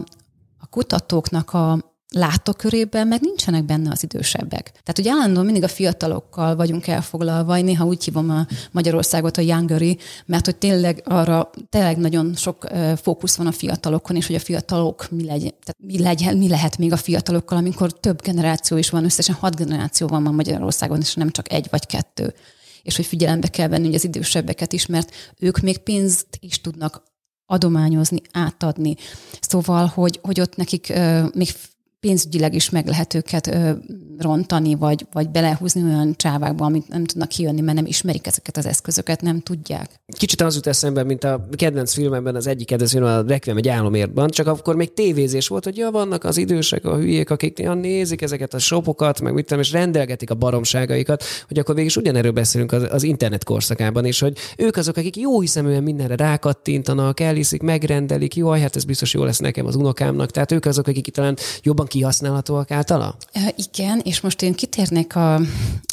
a 0.57 0.67
kutatóknak 0.69 1.53
a 1.53 1.97
látókörében 2.15 3.07
meg 3.07 3.21
nincsenek 3.21 3.63
benne 3.63 3.91
az 3.91 4.03
idősebbek. 4.03 4.63
Tehát, 4.71 4.95
hogy 4.95 5.07
állandóan 5.07 5.45
mindig 5.45 5.63
a 5.63 5.67
fiatalokkal 5.67 6.55
vagyunk 6.55 6.87
elfoglalva, 6.87 7.57
én 7.57 7.63
néha 7.63 7.85
úgy 7.85 8.03
hívom 8.03 8.29
a 8.29 8.47
Magyarországot 8.71 9.37
a 9.37 9.41
youngeri, 9.41 9.97
mert 10.25 10.45
hogy 10.45 10.55
tényleg 10.55 11.01
arra 11.05 11.49
tényleg 11.69 11.97
nagyon 11.97 12.35
sok 12.35 12.67
fókusz 13.01 13.35
van 13.35 13.47
a 13.47 13.51
fiatalokon, 13.51 14.15
és 14.15 14.27
hogy 14.27 14.35
a 14.35 14.39
fiatalok 14.39 15.09
mi 15.09 15.25
legyen, 15.25 15.53
tehát 15.63 15.77
mi, 15.77 15.99
legyen, 15.99 16.37
mi 16.37 16.47
lehet 16.47 16.77
még 16.77 16.91
a 16.91 16.97
fiatalokkal, 16.97 17.57
amikor 17.57 17.99
több 17.99 18.21
generáció 18.21 18.77
is 18.77 18.89
van, 18.89 19.03
összesen 19.03 19.35
hat 19.35 19.55
generáció 19.55 20.07
van 20.07 20.21
ma 20.21 20.31
Magyarországon, 20.31 20.99
és 20.99 21.13
nem 21.13 21.29
csak 21.29 21.51
egy 21.51 21.67
vagy 21.69 21.85
kettő 21.85 22.33
és 22.83 22.95
hogy 22.95 23.05
figyelembe 23.05 23.47
kell 23.47 23.67
venni 23.67 23.95
az 23.95 24.03
idősebbeket 24.03 24.73
is, 24.73 24.85
mert 24.85 25.33
ők 25.39 25.59
még 25.59 25.77
pénzt 25.77 26.27
is 26.39 26.61
tudnak 26.61 27.03
adományozni, 27.45 28.21
átadni. 28.31 28.95
Szóval, 29.41 29.85
hogy, 29.85 30.19
hogy 30.21 30.39
ott 30.39 30.55
nekik 30.55 30.87
uh, 30.89 31.33
még 31.33 31.49
pénzügyileg 31.99 32.55
is 32.55 32.69
meg 32.69 32.87
lehet 32.87 33.13
őket 33.13 33.47
ö, 33.47 33.71
rontani, 34.17 34.75
vagy, 34.75 35.05
vagy 35.11 35.29
belehúzni 35.29 35.83
olyan 35.83 36.13
csávákba, 36.15 36.65
amit 36.65 36.87
nem 36.87 37.05
tudnak 37.05 37.27
kijönni, 37.27 37.61
mert 37.61 37.77
nem 37.77 37.85
ismerik 37.85 38.27
ezeket 38.27 38.57
az 38.57 38.65
eszközöket, 38.65 39.21
nem 39.21 39.39
tudják. 39.39 39.89
Kicsit 40.17 40.41
az 40.41 40.55
jut 40.55 40.67
eszembe, 40.67 41.03
mint 41.03 41.23
a 41.23 41.47
kedvenc 41.55 41.93
filmemben, 41.93 42.35
az 42.35 42.47
egyik 42.47 42.67
kedvenc 42.67 42.91
film, 42.91 43.03
a 43.03 43.21
Requiem 43.21 43.57
egy 43.57 43.67
álomértban, 43.67 44.29
csak 44.29 44.47
akkor 44.47 44.75
még 44.75 44.93
tévézés 44.93 45.47
volt, 45.47 45.63
hogy 45.63 45.77
ja, 45.77 45.91
vannak 45.91 46.23
az 46.23 46.37
idősek, 46.37 46.85
a 46.85 46.95
hülyék, 46.95 47.29
akik 47.29 47.59
ja, 47.59 47.73
nézik 47.73 48.21
ezeket 48.21 48.53
a 48.53 48.59
sopokat, 48.59 49.21
meg 49.21 49.33
mit 49.33 49.45
tudom, 49.45 49.63
és 49.63 49.71
rendelgetik 49.71 50.29
a 50.29 50.35
baromságaikat, 50.35 51.23
hogy 51.47 51.59
akkor 51.59 51.75
végig 51.75 51.89
is 51.89 51.97
ugyanerről 51.97 52.31
beszélünk 52.31 52.71
az, 52.71 52.87
az 52.91 53.03
internet 53.03 53.43
korszakában, 53.43 54.05
és 54.05 54.19
hogy 54.19 54.37
ők 54.57 54.75
azok, 54.75 54.97
akik 54.97 55.17
jó 55.17 55.39
hiszeműen 55.39 55.83
mindenre 55.83 56.15
rákattintanak, 56.15 57.19
elhiszik, 57.19 57.61
megrendelik, 57.61 58.35
jó, 58.35 58.49
hát 58.49 58.75
ez 58.75 58.83
biztos 58.83 59.13
jó 59.13 59.23
lesz 59.23 59.39
nekem 59.39 59.65
az 59.65 59.75
unokámnak, 59.75 60.31
tehát 60.31 60.51
ők 60.51 60.65
azok, 60.65 60.87
akik 60.87 61.07
talán 61.07 61.37
jobban 61.61 61.87
kihasználhatóak 61.89 62.71
általa? 62.71 63.15
Igen, 63.55 63.99
és 64.03 64.21
most 64.21 64.41
én 64.41 64.53
kitérnék 64.53 65.15
a, 65.15 65.39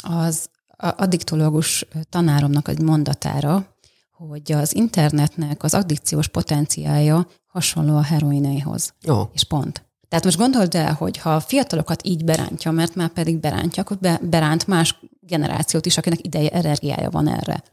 az 0.01 0.49
addiktológus 0.77 1.85
tanáromnak 2.09 2.67
egy 2.67 2.81
mondatára, 2.81 3.75
hogy 4.11 4.51
az 4.51 4.75
internetnek 4.75 5.63
az 5.63 5.73
addikciós 5.73 6.27
potenciája 6.27 7.27
hasonló 7.47 7.95
a 7.95 8.03
heroinéhoz. 8.03 8.93
Oh. 9.07 9.27
És 9.33 9.43
pont. 9.43 9.85
Tehát 10.09 10.25
most 10.25 10.37
gondold 10.37 10.75
el, 10.75 10.93
hogy 10.93 11.17
ha 11.17 11.35
a 11.35 11.39
fiatalokat 11.39 12.05
így 12.05 12.23
berántja, 12.23 12.71
mert 12.71 12.95
már 12.95 13.09
pedig 13.09 13.39
berántja, 13.39 13.83
akkor 13.83 13.97
be, 13.97 14.19
beránt 14.21 14.67
más 14.67 14.99
generációt 15.19 15.85
is, 15.85 15.97
akinek 15.97 16.25
ideje, 16.25 16.49
energiája 16.49 17.09
van 17.09 17.27
erre 17.27 17.63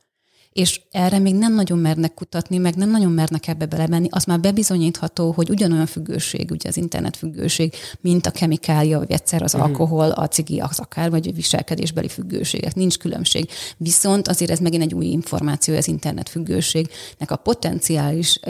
és 0.54 0.80
erre 0.90 1.18
még 1.18 1.34
nem 1.34 1.54
nagyon 1.54 1.78
mernek 1.78 2.14
kutatni, 2.14 2.58
meg 2.58 2.75
nem 2.75 2.90
nagyon 2.90 3.12
mernek 3.12 3.49
ebbe 3.49 3.66
belemenni, 3.66 4.08
az 4.11 4.25
már 4.25 4.40
bebizonyítható, 4.40 5.32
hogy 5.32 5.50
ugyanolyan 5.50 5.87
függőség, 5.87 6.50
ugye 6.50 6.68
az 6.68 6.76
internet 6.76 7.16
függőség, 7.16 7.75
mint 8.00 8.26
a 8.26 8.30
kemikália, 8.30 8.99
vagy 8.99 9.11
egyszer 9.11 9.42
az 9.42 9.54
uh-huh. 9.54 9.68
alkohol, 9.68 10.11
a 10.11 10.28
cigi, 10.28 10.61
az 10.61 10.78
akár, 10.78 11.11
vagy 11.11 11.34
viselkedésbeli 11.34 12.08
függőségek. 12.08 12.75
Nincs 12.75 12.99
különbség. 12.99 13.49
Viszont 13.76 14.28
azért 14.28 14.50
ez 14.50 14.58
megint 14.58 14.82
egy 14.82 14.94
új 14.94 15.06
információ, 15.06 15.75
az 15.75 15.88
internet 15.88 16.28
függőségnek 16.28 17.30
a 17.30 17.37
potenciális, 17.37 18.40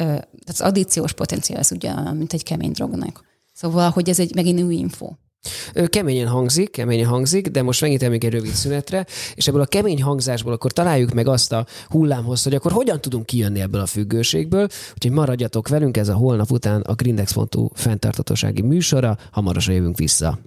az 0.47 0.61
addíciós 0.61 1.13
potenciál, 1.13 1.59
ez 1.59 1.73
ugye, 1.73 2.13
mint 2.13 2.33
egy 2.33 2.43
kemény 2.43 2.73
drognak. 2.73 3.25
Szóval, 3.53 3.91
hogy 3.91 4.09
ez 4.09 4.19
egy 4.19 4.35
megint 4.35 4.63
új 4.63 4.75
info. 4.75 5.13
Keményen 5.87 6.29
hangzik, 6.29 6.71
keményen 6.71 7.07
hangzik, 7.07 7.49
de 7.49 7.63
most 7.63 7.81
megint 7.81 8.09
még 8.09 8.25
egy 8.25 8.33
rövid 8.33 8.53
szünetre, 8.53 9.07
és 9.35 9.47
ebből 9.47 9.61
a 9.61 9.67
kemény 9.67 10.03
hangzásból 10.03 10.53
akkor 10.53 10.73
találjuk 10.73 11.13
meg 11.13 11.29
azt 11.29 11.53
a 11.53 11.67
hullámhoz, 11.89 12.43
hogy 12.43 12.55
akkor 12.55 12.73
hogyan 12.73 13.01
tudunk 13.01 13.27
kijönni 13.27 13.61
ebből 13.61 13.81
a 13.81 13.87
függőségből. 13.87 14.69
Úgyhogy 14.95 15.13
maradjatok 15.13 15.69
velünk, 15.69 15.97
ez 15.97 16.09
a 16.09 16.15
holnap 16.15 16.51
után 16.51 16.81
a 16.81 16.95
grindex.hu 16.95 17.69
fenntartatósági 17.73 18.63
műsora, 18.63 19.19
hamarosan 19.31 19.75
jövünk 19.75 19.99
vissza. 19.99 20.39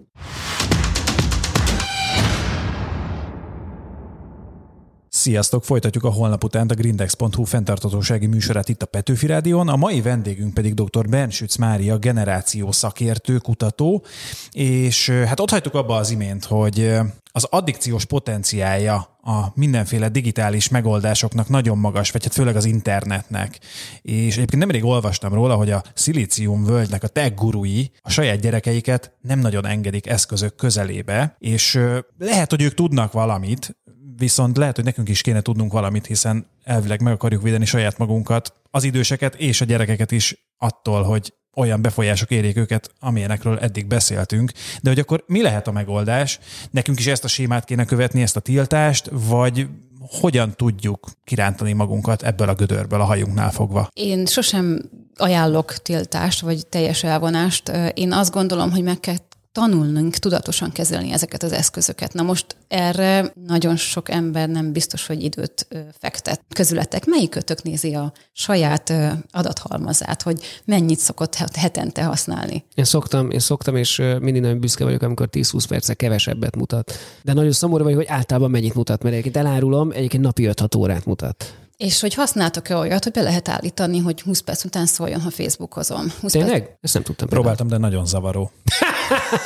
Sziasztok! 5.18 5.64
Folytatjuk 5.64 6.04
a 6.04 6.10
holnap 6.10 6.44
után 6.44 6.68
a 6.68 6.74
grindex.hu 6.74 7.44
fenntartatósági 7.44 8.26
műsorát 8.26 8.70
itt 8.70 8.82
a 8.82 8.86
Petőfi 8.86 9.28
Rádión. 9.28 9.68
A 9.68 9.76
mai 9.76 10.02
vendégünk 10.02 10.54
pedig 10.54 10.74
dr. 10.74 11.10
Bensüc 11.10 11.56
Mária, 11.56 11.98
generáció 11.98 12.72
szakértő, 12.72 13.38
kutató, 13.38 14.06
és 14.52 15.10
hát 15.10 15.40
ott 15.40 15.50
hagytuk 15.50 15.74
abba 15.74 15.96
az 15.96 16.10
imént, 16.10 16.46
hogy 16.46 16.92
az 17.32 17.48
addikciós 17.50 18.06
potenciálja 18.06 19.18
a 19.22 19.46
mindenféle 19.54 20.10
digitális 20.10 20.70
megoldásoknak 20.70 21.50
nagyon 21.50 21.78
magas, 21.78 22.12
vagy 22.12 22.24
hát 22.24 22.34
főleg 22.34 22.56
az 22.56 22.66
internetnek. 22.66 23.60
És 24.02 24.36
egyébként 24.36 24.62
nemrég 24.62 24.84
olvastam 24.84 25.34
róla, 25.34 25.56
hogy 25.56 25.72
a 25.72 25.84
szilícium 25.94 26.64
völgynek 26.64 27.04
a 27.04 27.08
tech 27.08 27.36
gurui 27.36 27.92
a 28.02 28.10
saját 28.10 28.40
gyerekeiket 28.40 29.14
nem 29.22 29.40
nagyon 29.40 29.66
engedik 29.66 30.08
eszközök 30.08 30.56
közelébe, 30.56 31.36
és 31.40 31.80
lehet, 32.18 32.50
hogy 32.50 32.62
ők 32.62 32.74
tudnak 32.74 33.12
valamit, 33.12 33.76
viszont 34.18 34.58
lehet, 34.58 34.76
hogy 34.76 34.86
nekünk 34.86 35.10
is 35.10 35.22
kéne 35.22 35.42
tudnunk 35.42 35.72
valamit, 35.72 36.06
hiszen 36.06 36.46
elvileg 36.64 37.02
meg 37.02 37.14
akarjuk 37.14 37.42
védeni 37.42 37.66
saját 37.66 37.98
magunkat, 37.98 38.54
az 38.72 38.84
időseket 38.84 39.36
és 39.36 39.62
a 39.62 39.66
gyerekeket 39.66 40.12
is 40.12 40.50
attól, 40.58 41.04
hogy 41.04 41.34
olyan 41.56 41.82
befolyások 41.82 42.32
érjék 42.32 42.58
őket, 42.58 42.92
amilyenekről 43.00 43.60
eddig 43.60 43.88
beszéltünk. 43.88 44.52
De 44.82 44.90
hogy 44.90 45.00
akkor 45.00 45.24
mi 45.28 45.42
lehet 45.42 45.68
a 45.68 45.72
megoldás? 45.72 46.40
Nekünk 46.72 47.00
is 47.00 47.08
ezt 47.08 47.24
a 47.24 47.28
sémát 47.28 47.66
kéne 47.66 47.86
követni, 47.86 48.22
ezt 48.22 48.36
a 48.36 48.40
tiltást, 48.40 49.10
vagy 49.12 49.68
hogyan 50.00 50.54
tudjuk 50.56 51.10
kirántani 51.24 51.74
magunkat 51.74 52.24
ebből 52.24 52.50
a 52.50 52.54
gödörből 52.54 53.02
a 53.02 53.06
hajunknál 53.06 53.52
fogva? 53.52 53.90
Én 53.94 54.26
sosem 54.26 54.90
ajánlok 55.16 55.74
tiltást, 55.74 56.42
vagy 56.42 56.68
teljes 56.68 57.04
elvonást. 57.04 57.72
Én 57.94 58.12
azt 58.12 58.32
gondolom, 58.32 58.72
hogy 58.72 58.84
meg 58.84 59.00
kell 59.00 59.18
tanulnunk 59.58 60.16
tudatosan 60.18 60.72
kezelni 60.72 61.12
ezeket 61.12 61.44
az 61.44 61.52
eszközöket. 61.52 62.14
Na 62.14 62.24
most 62.24 62.46
erre 62.68 63.34
nagyon 63.48 63.76
sok 63.76 64.10
ember 64.10 64.50
nem 64.50 64.72
biztos, 64.72 65.08
hogy 65.08 65.24
időt 65.24 65.68
fektet. 66.00 66.42
Közületek, 66.54 67.06
melyik 67.06 67.30
kötök 67.30 67.64
nézi 67.64 67.96
a 67.96 68.14
saját 68.34 68.94
adathalmazát, 69.32 70.22
hogy 70.22 70.42
mennyit 70.66 71.00
szokott 71.00 71.36
hetente 71.36 72.04
használni? 72.04 72.66
Én 72.76 72.86
szoktam, 72.86 73.32
én 73.32 73.40
szoktam, 73.40 73.76
és 73.76 73.98
mindig 74.20 74.42
nagyon 74.42 74.60
büszke 74.60 74.84
vagyok, 74.84 75.02
amikor 75.02 75.30
10-20 75.32 75.66
perce 75.68 75.94
kevesebbet 75.94 76.56
mutat. 76.56 76.94
De 77.24 77.34
nagyon 77.34 77.52
szomorú 77.52 77.84
vagyok, 77.84 78.00
hogy 78.00 78.08
általában 78.10 78.52
mennyit 78.52 78.74
mutat, 78.74 79.04
mert 79.04 79.16
egyébként 79.16 79.46
elárulom, 79.46 79.92
egyébként 79.92 80.24
napi 80.24 80.50
5-6 80.52 80.78
órát 80.78 81.06
mutat. 81.06 81.56
És 81.78 82.00
hogy 82.00 82.14
használtok-e 82.14 82.76
olyat, 82.76 83.04
hogy 83.04 83.12
be 83.12 83.22
lehet 83.22 83.50
állítani, 83.50 83.98
hogy 83.98 84.22
20 84.22 84.40
perc 84.40 84.64
után 84.64 84.86
szóljon, 84.86 85.22
ha 85.22 85.30
Facebookozom. 85.30 86.14
20 86.22 86.32
Tényleg? 86.32 86.62
Perc... 86.62 86.78
Ezt 86.82 86.94
nem 86.94 87.04
tudtam. 87.04 87.28
Próbáltam, 87.28 87.68
de 87.68 87.78
nagyon 87.78 88.06
zavaró. 88.06 88.52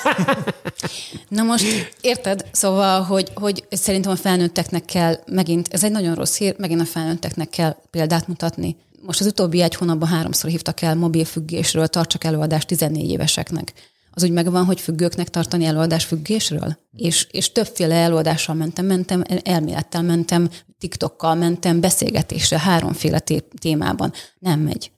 Na 1.28 1.44
most 1.44 1.65
érted? 2.02 2.46
Szóval, 2.52 3.02
hogy, 3.02 3.32
hogy 3.34 3.65
szerintem 3.70 4.12
a 4.12 4.15
felnőtteknek 4.15 4.86
kell 4.86 5.20
megint, 5.26 5.67
ez 5.72 5.84
egy 5.84 5.91
nagyon 5.91 6.15
rossz 6.15 6.38
hír, 6.38 6.56
megint 6.58 6.82
a 6.82 6.86
felnőtteknek 6.86 7.50
kell 7.50 7.76
példát 7.89 8.28
mutatni. 8.28 8.76
Most 9.02 9.20
az 9.20 9.26
utóbbi 9.26 9.62
egy 9.62 9.76
hónapban 9.76 10.10
háromszor 10.10 10.50
hívtak 10.50 10.82
el 10.82 10.96
mobilfüggésről, 10.96 11.88
tartsak 11.88 12.24
előadást 12.24 12.67
14 12.67 13.10
éveseknek 13.10 13.74
az 14.12 14.24
úgy 14.24 14.32
megvan, 14.32 14.65
hogy 14.65 14.82
függőknek 14.82 15.30
tartani 15.30 15.65
előadás 15.65 16.06
függésről? 16.06 16.78
És, 16.91 17.28
és 17.32 17.52
többféle 17.52 17.95
előadással 17.95 18.56
mentem, 18.56 18.86
mentem, 18.86 19.24
elmélettel 19.43 20.02
mentem, 20.02 20.50
TikTokkal 20.78 21.36
mentem, 21.36 21.80
beszélgetésre, 21.80 22.60
háromféle 22.60 23.19
témában. 23.60 24.13
Nem 24.39 24.60
megy. 24.60 24.91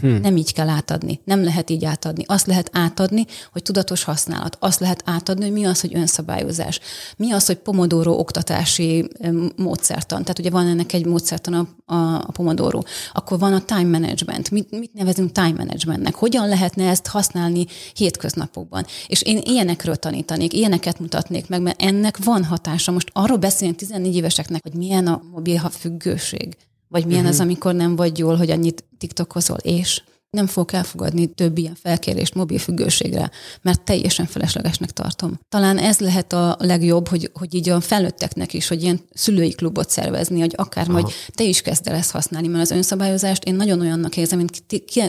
Hmm. 0.00 0.20
Nem 0.20 0.36
így 0.36 0.52
kell 0.52 0.68
átadni. 0.68 1.20
Nem 1.24 1.44
lehet 1.44 1.70
így 1.70 1.84
átadni. 1.84 2.24
Azt 2.26 2.46
lehet 2.46 2.70
átadni, 2.72 3.26
hogy 3.52 3.62
tudatos 3.62 4.04
használat. 4.04 4.56
Azt 4.60 4.80
lehet 4.80 5.02
átadni, 5.04 5.42
hogy 5.42 5.52
mi 5.52 5.64
az, 5.64 5.80
hogy 5.80 5.94
önszabályozás. 5.94 6.80
Mi 7.16 7.32
az, 7.32 7.46
hogy 7.46 7.56
pomodoro 7.56 8.12
oktatási 8.12 9.08
módszertan. 9.56 10.20
Tehát 10.20 10.38
ugye 10.38 10.50
van 10.50 10.66
ennek 10.66 10.92
egy 10.92 11.06
módszertan 11.06 11.54
a, 11.54 11.94
a, 11.94 12.14
a 12.14 12.30
pomodoro. 12.32 12.82
Akkor 13.12 13.38
van 13.38 13.52
a 13.52 13.64
time 13.64 13.98
management. 13.98 14.50
Mit, 14.50 14.70
mit 14.70 14.92
nevezünk 14.94 15.32
time 15.32 15.54
managementnek? 15.56 16.14
Hogyan 16.14 16.48
lehetne 16.48 16.88
ezt 16.88 17.06
használni 17.06 17.66
hétköznapokban? 17.94 18.86
És 19.06 19.22
én 19.22 19.40
ilyenekről 19.44 19.96
tanítanék, 19.96 20.52
ilyeneket 20.52 21.00
mutatnék 21.00 21.48
meg, 21.48 21.62
mert 21.62 21.82
ennek 21.82 22.24
van 22.24 22.44
hatása. 22.44 22.92
Most 22.92 23.10
arról 23.12 23.38
beszélni 23.38 23.74
14 23.74 24.16
éveseknek, 24.16 24.62
hogy 24.62 24.74
milyen 24.74 25.06
a 25.06 25.22
mobil 25.32 25.58
függőség 25.58 26.56
vagy 26.88 27.04
milyen 27.04 27.20
uh-huh. 27.20 27.34
az, 27.34 27.40
amikor 27.40 27.74
nem 27.74 27.96
vagy 27.96 28.18
jól, 28.18 28.36
hogy 28.36 28.50
annyit 28.50 28.84
tiktokozol, 28.98 29.56
és 29.56 30.02
nem 30.30 30.46
fogok 30.46 30.72
elfogadni 30.72 31.26
több 31.26 31.58
ilyen 31.58 31.76
felkérést 31.82 32.34
mobil 32.34 32.58
függőségre, 32.58 33.30
mert 33.62 33.82
teljesen 33.82 34.26
feleslegesnek 34.26 34.90
tartom. 34.90 35.40
Talán 35.48 35.78
ez 35.78 35.98
lehet 35.98 36.32
a 36.32 36.56
legjobb, 36.58 37.08
hogy, 37.08 37.30
hogy 37.32 37.54
így 37.54 37.68
a 37.68 37.80
felnőtteknek 37.80 38.54
is, 38.54 38.68
hogy 38.68 38.82
ilyen 38.82 39.00
szülői 39.12 39.50
klubot 39.50 39.90
szervezni, 39.90 40.40
hogy 40.40 40.52
akár 40.56 40.84
Aha. 40.84 40.92
majd 40.92 41.06
te 41.34 41.44
is 41.44 41.60
kezd 41.60 41.88
el 41.88 41.94
ezt 41.94 42.10
használni, 42.10 42.48
mert 42.48 42.62
az 42.62 42.70
önszabályozást 42.70 43.44
én 43.44 43.54
nagyon 43.54 43.80
olyannak 43.80 44.16
érzem, 44.16 44.38
mint 44.38 44.62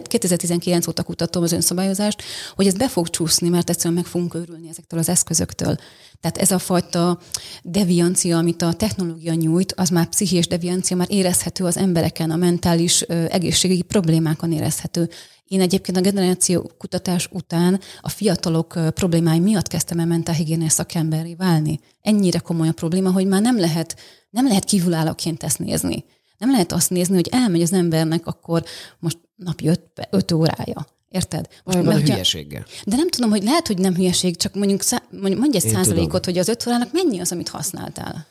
2019 0.03 0.87
óta 0.87 1.03
kutatom 1.03 1.43
az 1.43 1.51
önszabályozást, 1.51 2.21
hogy 2.55 2.67
ez 2.67 2.73
be 2.73 2.89
fog 2.89 3.09
csúszni, 3.09 3.49
mert 3.49 3.69
egyszerűen 3.69 3.93
meg 3.93 4.05
fogunk 4.05 4.35
őrülni 4.35 4.69
ezektől 4.69 4.99
az 4.99 5.09
eszközöktől. 5.09 5.77
Tehát 6.21 6.37
ez 6.37 6.51
a 6.51 6.59
fajta 6.59 7.19
deviancia, 7.63 8.37
amit 8.37 8.61
a 8.61 8.73
technológia 8.73 9.33
nyújt, 9.33 9.73
az 9.73 9.89
már 9.89 10.09
pszichés 10.09 10.47
deviancia, 10.47 10.95
már 10.97 11.11
érezhető 11.11 11.65
az 11.65 11.77
embereken, 11.77 12.31
a 12.31 12.35
mentális 12.35 13.01
egészségügyi 13.01 13.81
problémákon 13.81 14.51
érezhető. 14.51 15.09
Én 15.45 15.61
egyébként 15.61 15.97
a 15.97 16.01
generáció 16.01 16.71
kutatás 16.77 17.29
után 17.31 17.79
a 18.01 18.09
fiatalok 18.09 18.79
problémái 18.93 19.39
miatt 19.39 19.67
kezdtem 19.67 19.99
el 19.99 20.05
mentálhigiénés 20.05 20.71
szakemberé 20.71 21.33
válni. 21.33 21.79
Ennyire 22.01 22.39
komoly 22.39 22.67
a 22.67 22.73
probléma, 22.73 23.11
hogy 23.11 23.27
már 23.27 23.41
nem 23.41 23.59
lehet, 23.59 23.95
nem 24.29 24.47
lehet 24.47 24.63
kívülállóként 24.63 25.43
ezt 25.43 25.59
nézni. 25.59 26.05
Nem 26.37 26.51
lehet 26.51 26.71
azt 26.71 26.89
nézni, 26.89 27.15
hogy 27.15 27.27
elmegy 27.31 27.61
az 27.61 27.73
embernek 27.73 28.27
akkor 28.27 28.63
most 28.99 29.17
napi 29.35 29.67
öt, 29.67 30.07
öt 30.09 30.31
órája. 30.31 30.87
Érted? 31.09 31.47
Most 31.63 31.77
Olyan 31.77 31.95
a 31.95 31.99
hülyeséggel. 31.99 32.65
De 32.85 32.95
nem 32.95 33.09
tudom, 33.09 33.29
hogy 33.29 33.43
lehet, 33.43 33.67
hogy 33.67 33.77
nem 33.77 33.95
hülyeség, 33.95 34.37
csak 34.37 34.53
mondjuk 34.53 34.81
mondj 35.11 35.57
egy 35.57 35.65
Én 35.65 35.71
százalékot, 35.73 36.21
tudom. 36.21 36.21
hogy 36.23 36.37
az 36.37 36.47
öt 36.47 36.67
órának 36.67 36.91
mennyi 36.91 37.19
az, 37.19 37.31
amit 37.31 37.49
használtál. 37.49 38.27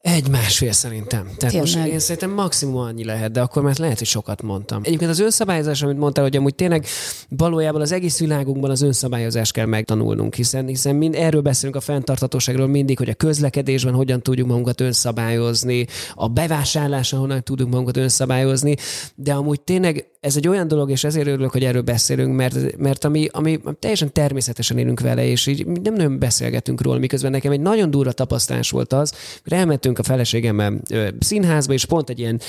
Egy 0.00 0.28
másfél 0.28 0.72
szerintem. 0.72 1.22
Tehát 1.22 1.54
Tényleg. 1.54 1.60
most 1.60 1.92
én 1.92 1.98
szerintem 1.98 2.30
maximum 2.30 2.76
annyi 2.76 3.04
lehet, 3.04 3.32
de 3.32 3.40
akkor 3.40 3.62
már 3.62 3.78
lehet, 3.78 3.98
hogy 3.98 4.06
sokat 4.06 4.42
mondtam. 4.42 4.80
Egyébként 4.84 5.10
az 5.10 5.18
önszabályozás, 5.18 5.82
amit 5.82 5.98
mondtál, 5.98 6.24
hogy 6.24 6.36
amúgy 6.36 6.54
tényleg 6.54 6.86
valójában 7.28 7.80
az 7.80 7.92
egész 7.92 8.18
világunkban 8.18 8.70
az 8.70 8.82
önszabályozást 8.82 9.52
kell 9.52 9.66
megtanulnunk, 9.66 10.34
hiszen, 10.34 10.66
hiszen 10.66 10.96
mind, 10.96 11.14
erről 11.14 11.40
beszélünk 11.40 11.76
a 11.76 11.80
fenntarthatóságról 11.80 12.66
mindig, 12.66 12.98
hogy 12.98 13.08
a 13.08 13.14
közlekedésben 13.14 13.94
hogyan 13.94 14.22
tudjuk 14.22 14.46
magunkat 14.46 14.80
önszabályozni, 14.80 15.86
a 16.14 16.28
bevásárláson 16.28 17.18
honnan 17.18 17.42
tudunk 17.42 17.70
magunkat 17.70 17.96
önszabályozni, 17.96 18.76
de 19.14 19.32
amúgy 19.32 19.60
tényleg 19.60 20.10
ez 20.20 20.36
egy 20.36 20.48
olyan 20.48 20.68
dolog, 20.68 20.90
és 20.90 21.04
ezért 21.04 21.26
örülök, 21.26 21.50
hogy 21.50 21.64
erről 21.64 21.82
beszélünk, 21.82 22.36
mert, 22.36 22.76
mert 22.76 23.04
ami, 23.04 23.28
ami 23.32 23.60
teljesen 23.78 24.12
természetesen 24.12 24.78
élünk 24.78 25.00
vele, 25.00 25.24
és 25.24 25.46
így 25.46 25.66
nem 25.66 25.94
nagyon 25.94 26.18
beszélgetünk 26.18 26.82
róla, 26.82 26.98
miközben 26.98 27.30
nekem 27.30 27.52
egy 27.52 27.60
nagyon 27.60 27.90
durva 27.90 28.12
tapasztalás 28.12 28.70
volt 28.70 28.92
az, 28.92 29.14
hogy 29.42 29.52
elmentünk 29.52 29.89
a 29.98 30.02
feleségemmel 30.02 30.80
színházba, 31.18 31.72
és 31.72 31.84
pont 31.84 32.10
egy 32.10 32.18
ilyen 32.18 32.40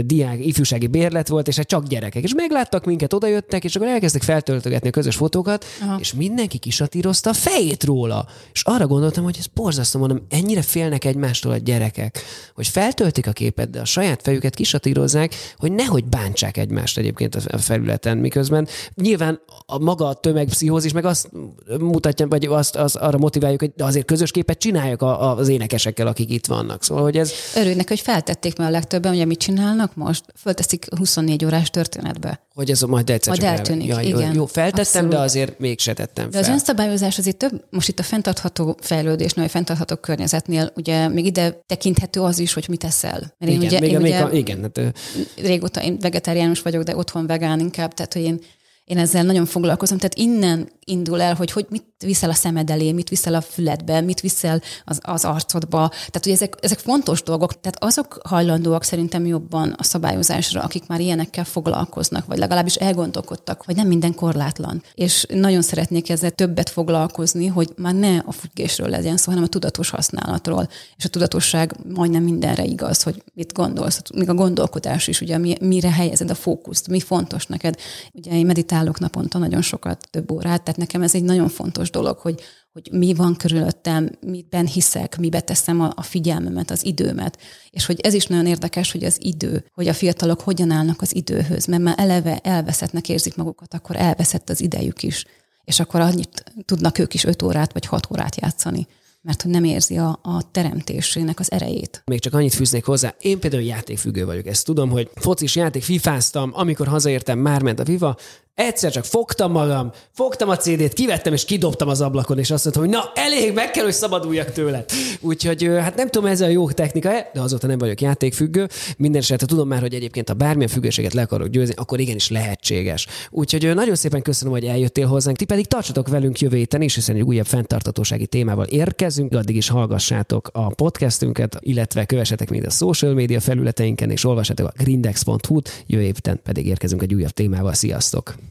diák, 0.00 0.46
ifjúsági 0.46 0.86
bérlet 0.86 1.28
volt, 1.28 1.48
és 1.48 1.56
hát 1.56 1.66
csak 1.66 1.86
gyerekek. 1.86 2.22
És 2.22 2.34
megláttak 2.34 2.84
minket, 2.84 3.12
odajöttek, 3.12 3.64
és 3.64 3.76
akkor 3.76 3.88
elkezdtek 3.88 4.22
feltöltögetni 4.22 4.88
a 4.88 4.90
közös 4.90 5.16
fotókat, 5.16 5.64
Aha. 5.82 5.96
és 6.00 6.14
mindenki 6.14 6.58
kisatírozta 6.58 7.30
a 7.30 7.32
fejét 7.32 7.84
róla. 7.84 8.26
És 8.52 8.62
arra 8.62 8.86
gondoltam, 8.86 9.24
hogy 9.24 9.36
ez 9.38 9.46
borzasztó, 9.46 9.98
mondom, 9.98 10.26
ennyire 10.28 10.62
félnek 10.62 11.04
egymástól 11.04 11.52
a 11.52 11.56
gyerekek, 11.56 12.22
hogy 12.54 12.66
feltöltik 12.66 13.26
a 13.26 13.32
képet, 13.32 13.70
de 13.70 13.80
a 13.80 13.84
saját 13.84 14.22
fejüket 14.22 14.54
kisatírozzák, 14.54 15.34
hogy 15.56 15.72
nehogy 15.72 16.04
bántsák 16.04 16.56
egymást 16.56 16.98
egyébként 16.98 17.34
a 17.34 17.58
felületen, 17.58 18.18
miközben 18.18 18.68
nyilván 18.94 19.40
a 19.66 19.78
maga 19.78 20.06
a 20.06 20.14
tömegpszichózis 20.14 20.92
meg 20.92 21.04
azt 21.04 21.30
mutatja, 21.78 22.26
vagy 22.28 22.46
azt, 22.46 22.76
azt 22.76 22.96
arra 22.96 23.18
motiváljuk, 23.18 23.60
hogy 23.60 23.72
de 23.76 23.84
azért 23.84 24.06
közös 24.06 24.30
képet 24.30 24.58
csináljak 24.58 25.02
az 25.02 25.48
énekesekkel, 25.48 26.06
akik 26.06 26.30
itt 26.30 26.46
vannak. 26.46 26.82
Szóval, 26.84 27.02
hogy 27.02 27.16
ez... 27.16 27.32
Örülnek, 27.54 27.88
hogy 27.88 28.00
feltették, 28.00 28.56
mert 28.56 28.70
a 28.70 28.72
legtöbben, 28.72 29.12
ugye 29.12 29.24
mit 29.24 29.38
csinálnak 29.38 29.94
most? 29.94 30.24
Fölteszik 30.36 30.86
24 30.98 31.44
órás 31.44 31.70
történetbe. 31.70 32.40
Hogy 32.54 32.70
ez 32.70 32.80
majd 32.80 33.10
egyszer 33.10 33.38
majd 33.38 33.52
eltűnik, 33.52 33.86
ja, 33.86 34.00
igen. 34.00 34.34
Jó, 34.34 34.46
feltettem, 34.46 34.80
Abszolút. 34.82 35.10
de 35.10 35.18
azért 35.18 35.58
mégse 35.58 35.92
tettem 35.92 36.30
fel. 36.30 36.40
De 36.40 36.46
az 36.46 36.52
önszabályozás 36.52 37.18
azért 37.18 37.36
több, 37.36 37.64
most 37.70 37.88
itt 37.88 37.98
a 37.98 38.02
fenntartható 38.02 38.76
fejlődésnél, 38.80 39.44
a 39.44 39.48
fenntartható 39.48 39.96
környezetnél, 39.96 40.72
ugye 40.76 41.08
még 41.08 41.26
ide 41.26 41.62
tekinthető 41.66 42.20
az 42.20 42.38
is, 42.38 42.52
hogy 42.52 42.64
mit 42.68 42.80
teszel. 42.80 43.34
Mert 43.38 43.52
én 43.52 43.62
igen, 43.62 43.66
ugye, 43.66 43.80
még, 43.80 43.90
én 43.90 44.00
még 44.00 44.12
ugye 44.12 44.20
a, 44.20 44.30
igen, 44.32 44.60
hát, 44.62 44.94
régóta 45.36 45.82
én 45.82 45.98
vegetáriánus 45.98 46.62
vagyok, 46.62 46.82
de 46.82 46.96
otthon 46.96 47.26
vegán 47.26 47.60
inkább, 47.60 47.94
tehát 47.94 48.12
hogy 48.12 48.22
én 48.22 48.40
én 48.84 48.98
ezzel 48.98 49.22
nagyon 49.22 49.46
foglalkozom, 49.46 49.98
tehát 49.98 50.14
innen 50.14 50.68
indul 50.84 51.20
el, 51.20 51.34
hogy, 51.34 51.50
hogy 51.50 51.66
mit 51.68 51.84
viszel 52.04 52.30
a 52.30 52.34
szemed 52.34 52.70
elé, 52.70 52.92
mit 52.92 53.08
viszel 53.08 53.34
a 53.34 53.40
füledbe, 53.40 54.00
mit 54.00 54.20
viszel 54.20 54.60
az, 54.84 54.98
az 55.02 55.24
arcodba. 55.24 55.88
Tehát, 55.88 56.20
hogy 56.22 56.32
ezek, 56.32 56.56
ezek 56.60 56.78
fontos 56.78 57.22
dolgok. 57.22 57.60
Tehát 57.60 57.84
azok 57.84 58.20
hajlandóak 58.24 58.82
szerintem 58.82 59.26
jobban 59.26 59.74
a 59.76 59.82
szabályozásra, 59.82 60.62
akik 60.62 60.86
már 60.86 61.00
ilyenekkel 61.00 61.44
foglalkoznak, 61.44 62.26
vagy 62.26 62.38
legalábbis 62.38 62.74
elgondolkodtak, 62.74 63.62
hogy 63.64 63.76
nem 63.76 63.86
minden 63.86 64.14
korlátlan. 64.14 64.82
És 64.94 65.26
nagyon 65.28 65.62
szeretnék 65.62 66.10
ezzel 66.10 66.30
többet 66.30 66.68
foglalkozni, 66.68 67.46
hogy 67.46 67.72
már 67.76 67.94
ne 67.94 68.16
a 68.18 68.32
függésről 68.32 68.88
legyen 68.88 69.16
szó, 69.16 69.30
hanem 69.30 69.44
a 69.44 69.48
tudatos 69.48 69.90
használatról. 69.90 70.68
És 70.96 71.04
a 71.04 71.08
tudatosság 71.08 71.76
majdnem 71.94 72.22
mindenre 72.22 72.64
igaz, 72.64 73.02
hogy 73.02 73.22
mit 73.34 73.52
gondolsz. 73.52 74.00
Még 74.14 74.28
a 74.28 74.34
gondolkodás 74.34 75.06
is, 75.06 75.20
ugye 75.20 75.38
mire 75.60 75.90
helyezed 75.90 76.30
a 76.30 76.34
fókuszt, 76.34 76.88
mi 76.88 77.00
fontos 77.00 77.46
neked. 77.46 77.76
Ugye 78.12 78.30
én 78.30 78.46
meditálok 78.46 78.98
naponta 78.98 79.38
nagyon 79.38 79.62
sokat, 79.62 80.08
több 80.10 80.30
órát, 80.30 80.62
nekem 80.76 81.02
ez 81.02 81.14
egy 81.14 81.22
nagyon 81.22 81.48
fontos 81.48 81.90
dolog, 81.90 82.18
hogy, 82.18 82.40
hogy 82.72 82.88
mi 82.92 83.14
van 83.14 83.36
körülöttem, 83.36 84.10
miben 84.20 84.66
hiszek, 84.66 85.18
mibe 85.18 85.40
teszem 85.40 85.80
a, 85.80 85.92
a 85.96 86.02
figyelmemet, 86.02 86.70
az 86.70 86.84
időmet. 86.84 87.38
És 87.70 87.86
hogy 87.86 88.00
ez 88.00 88.14
is 88.14 88.26
nagyon 88.26 88.46
érdekes, 88.46 88.92
hogy 88.92 89.04
az 89.04 89.16
idő, 89.20 89.64
hogy 89.74 89.88
a 89.88 89.94
fiatalok 89.94 90.40
hogyan 90.40 90.70
állnak 90.70 91.02
az 91.02 91.14
időhöz, 91.14 91.66
mert 91.66 91.82
már 91.82 91.94
eleve 91.98 92.38
elveszettnek 92.38 93.08
érzik 93.08 93.36
magukat, 93.36 93.74
akkor 93.74 93.96
elveszett 93.96 94.50
az 94.50 94.60
idejük 94.60 95.02
is. 95.02 95.24
És 95.64 95.80
akkor 95.80 96.00
annyit 96.00 96.44
tudnak 96.64 96.98
ők 96.98 97.14
is 97.14 97.24
öt 97.24 97.42
órát 97.42 97.72
vagy 97.72 97.86
hat 97.86 98.08
órát 98.10 98.40
játszani 98.40 98.86
mert 99.24 99.42
hogy 99.42 99.50
nem 99.50 99.64
érzi 99.64 99.96
a, 99.96 100.18
a 100.22 100.50
teremtésének 100.50 101.40
az 101.40 101.52
erejét. 101.52 102.02
Még 102.06 102.20
csak 102.20 102.34
annyit 102.34 102.54
fűznék 102.54 102.84
hozzá, 102.84 103.14
én 103.20 103.38
például 103.38 103.62
játékfüggő 103.62 104.24
vagyok, 104.24 104.46
ezt 104.46 104.64
tudom, 104.64 104.90
hogy 104.90 105.10
focis 105.14 105.56
játék, 105.56 105.82
fifáztam, 105.82 106.50
amikor 106.54 106.86
hazaértem, 106.86 107.38
már 107.38 107.62
ment 107.62 107.80
a 107.80 107.84
FIFA, 107.84 108.16
Egyszer 108.54 108.92
csak 108.92 109.04
fogtam 109.04 109.52
magam, 109.52 109.92
fogtam 110.10 110.48
a 110.48 110.56
CD-t, 110.56 110.92
kivettem 110.92 111.32
és 111.32 111.44
kidobtam 111.44 111.88
az 111.88 112.00
ablakon, 112.00 112.38
és 112.38 112.50
azt 112.50 112.64
mondtam, 112.64 112.84
hogy 112.84 112.92
na, 112.92 113.22
elég, 113.22 113.52
meg 113.52 113.70
kell, 113.70 113.84
hogy 113.84 113.92
szabaduljak 113.92 114.52
tőle. 114.52 114.84
Úgyhogy 115.20 115.64
hát 115.64 115.96
nem 115.96 116.08
tudom, 116.08 116.30
ez 116.30 116.40
a 116.40 116.46
jó 116.46 116.70
technika 116.70 117.10
de 117.32 117.40
azóta 117.40 117.66
nem 117.66 117.78
vagyok 117.78 118.00
játékfüggő. 118.00 118.68
Minden 118.96 119.20
esetre 119.20 119.46
tudom 119.46 119.68
már, 119.68 119.80
hogy 119.80 119.94
egyébként 119.94 120.28
ha 120.28 120.34
bármilyen 120.34 120.68
függőséget 120.68 121.12
le 121.12 121.22
akarok 121.22 121.48
győzni, 121.48 121.74
akkor 121.76 122.00
igenis 122.00 122.30
lehetséges. 122.30 123.06
Úgyhogy 123.30 123.74
nagyon 123.74 123.94
szépen 123.94 124.22
köszönöm, 124.22 124.52
hogy 124.52 124.64
eljöttél 124.64 125.06
hozzánk. 125.06 125.36
Ti 125.36 125.44
pedig 125.44 125.66
tartsatok 125.66 126.08
velünk 126.08 126.40
jövő 126.40 126.56
héten 126.56 126.82
is, 126.82 126.94
hiszen 126.94 127.16
egy 127.16 127.22
újabb 127.22 127.46
fenntartatósági 127.46 128.26
témával 128.26 128.66
érkezünk. 128.66 129.32
Addig 129.32 129.56
is 129.56 129.68
hallgassátok 129.68 130.50
a 130.52 130.68
podcastünket, 130.68 131.56
illetve 131.60 132.04
kövessetek 132.04 132.50
még 132.50 132.66
a 132.66 132.70
social 132.70 133.14
media 133.14 133.40
felületeinken, 133.40 134.10
és 134.10 134.24
olvassátok 134.24 134.66
a 134.66 134.82
grindex.hu-t. 134.82 135.84
Jövő 135.86 136.04
héten 136.04 136.40
pedig 136.42 136.66
érkezünk 136.66 137.02
egy 137.02 137.14
újabb 137.14 137.30
témával. 137.30 137.72
Sziasztok! 137.72 138.43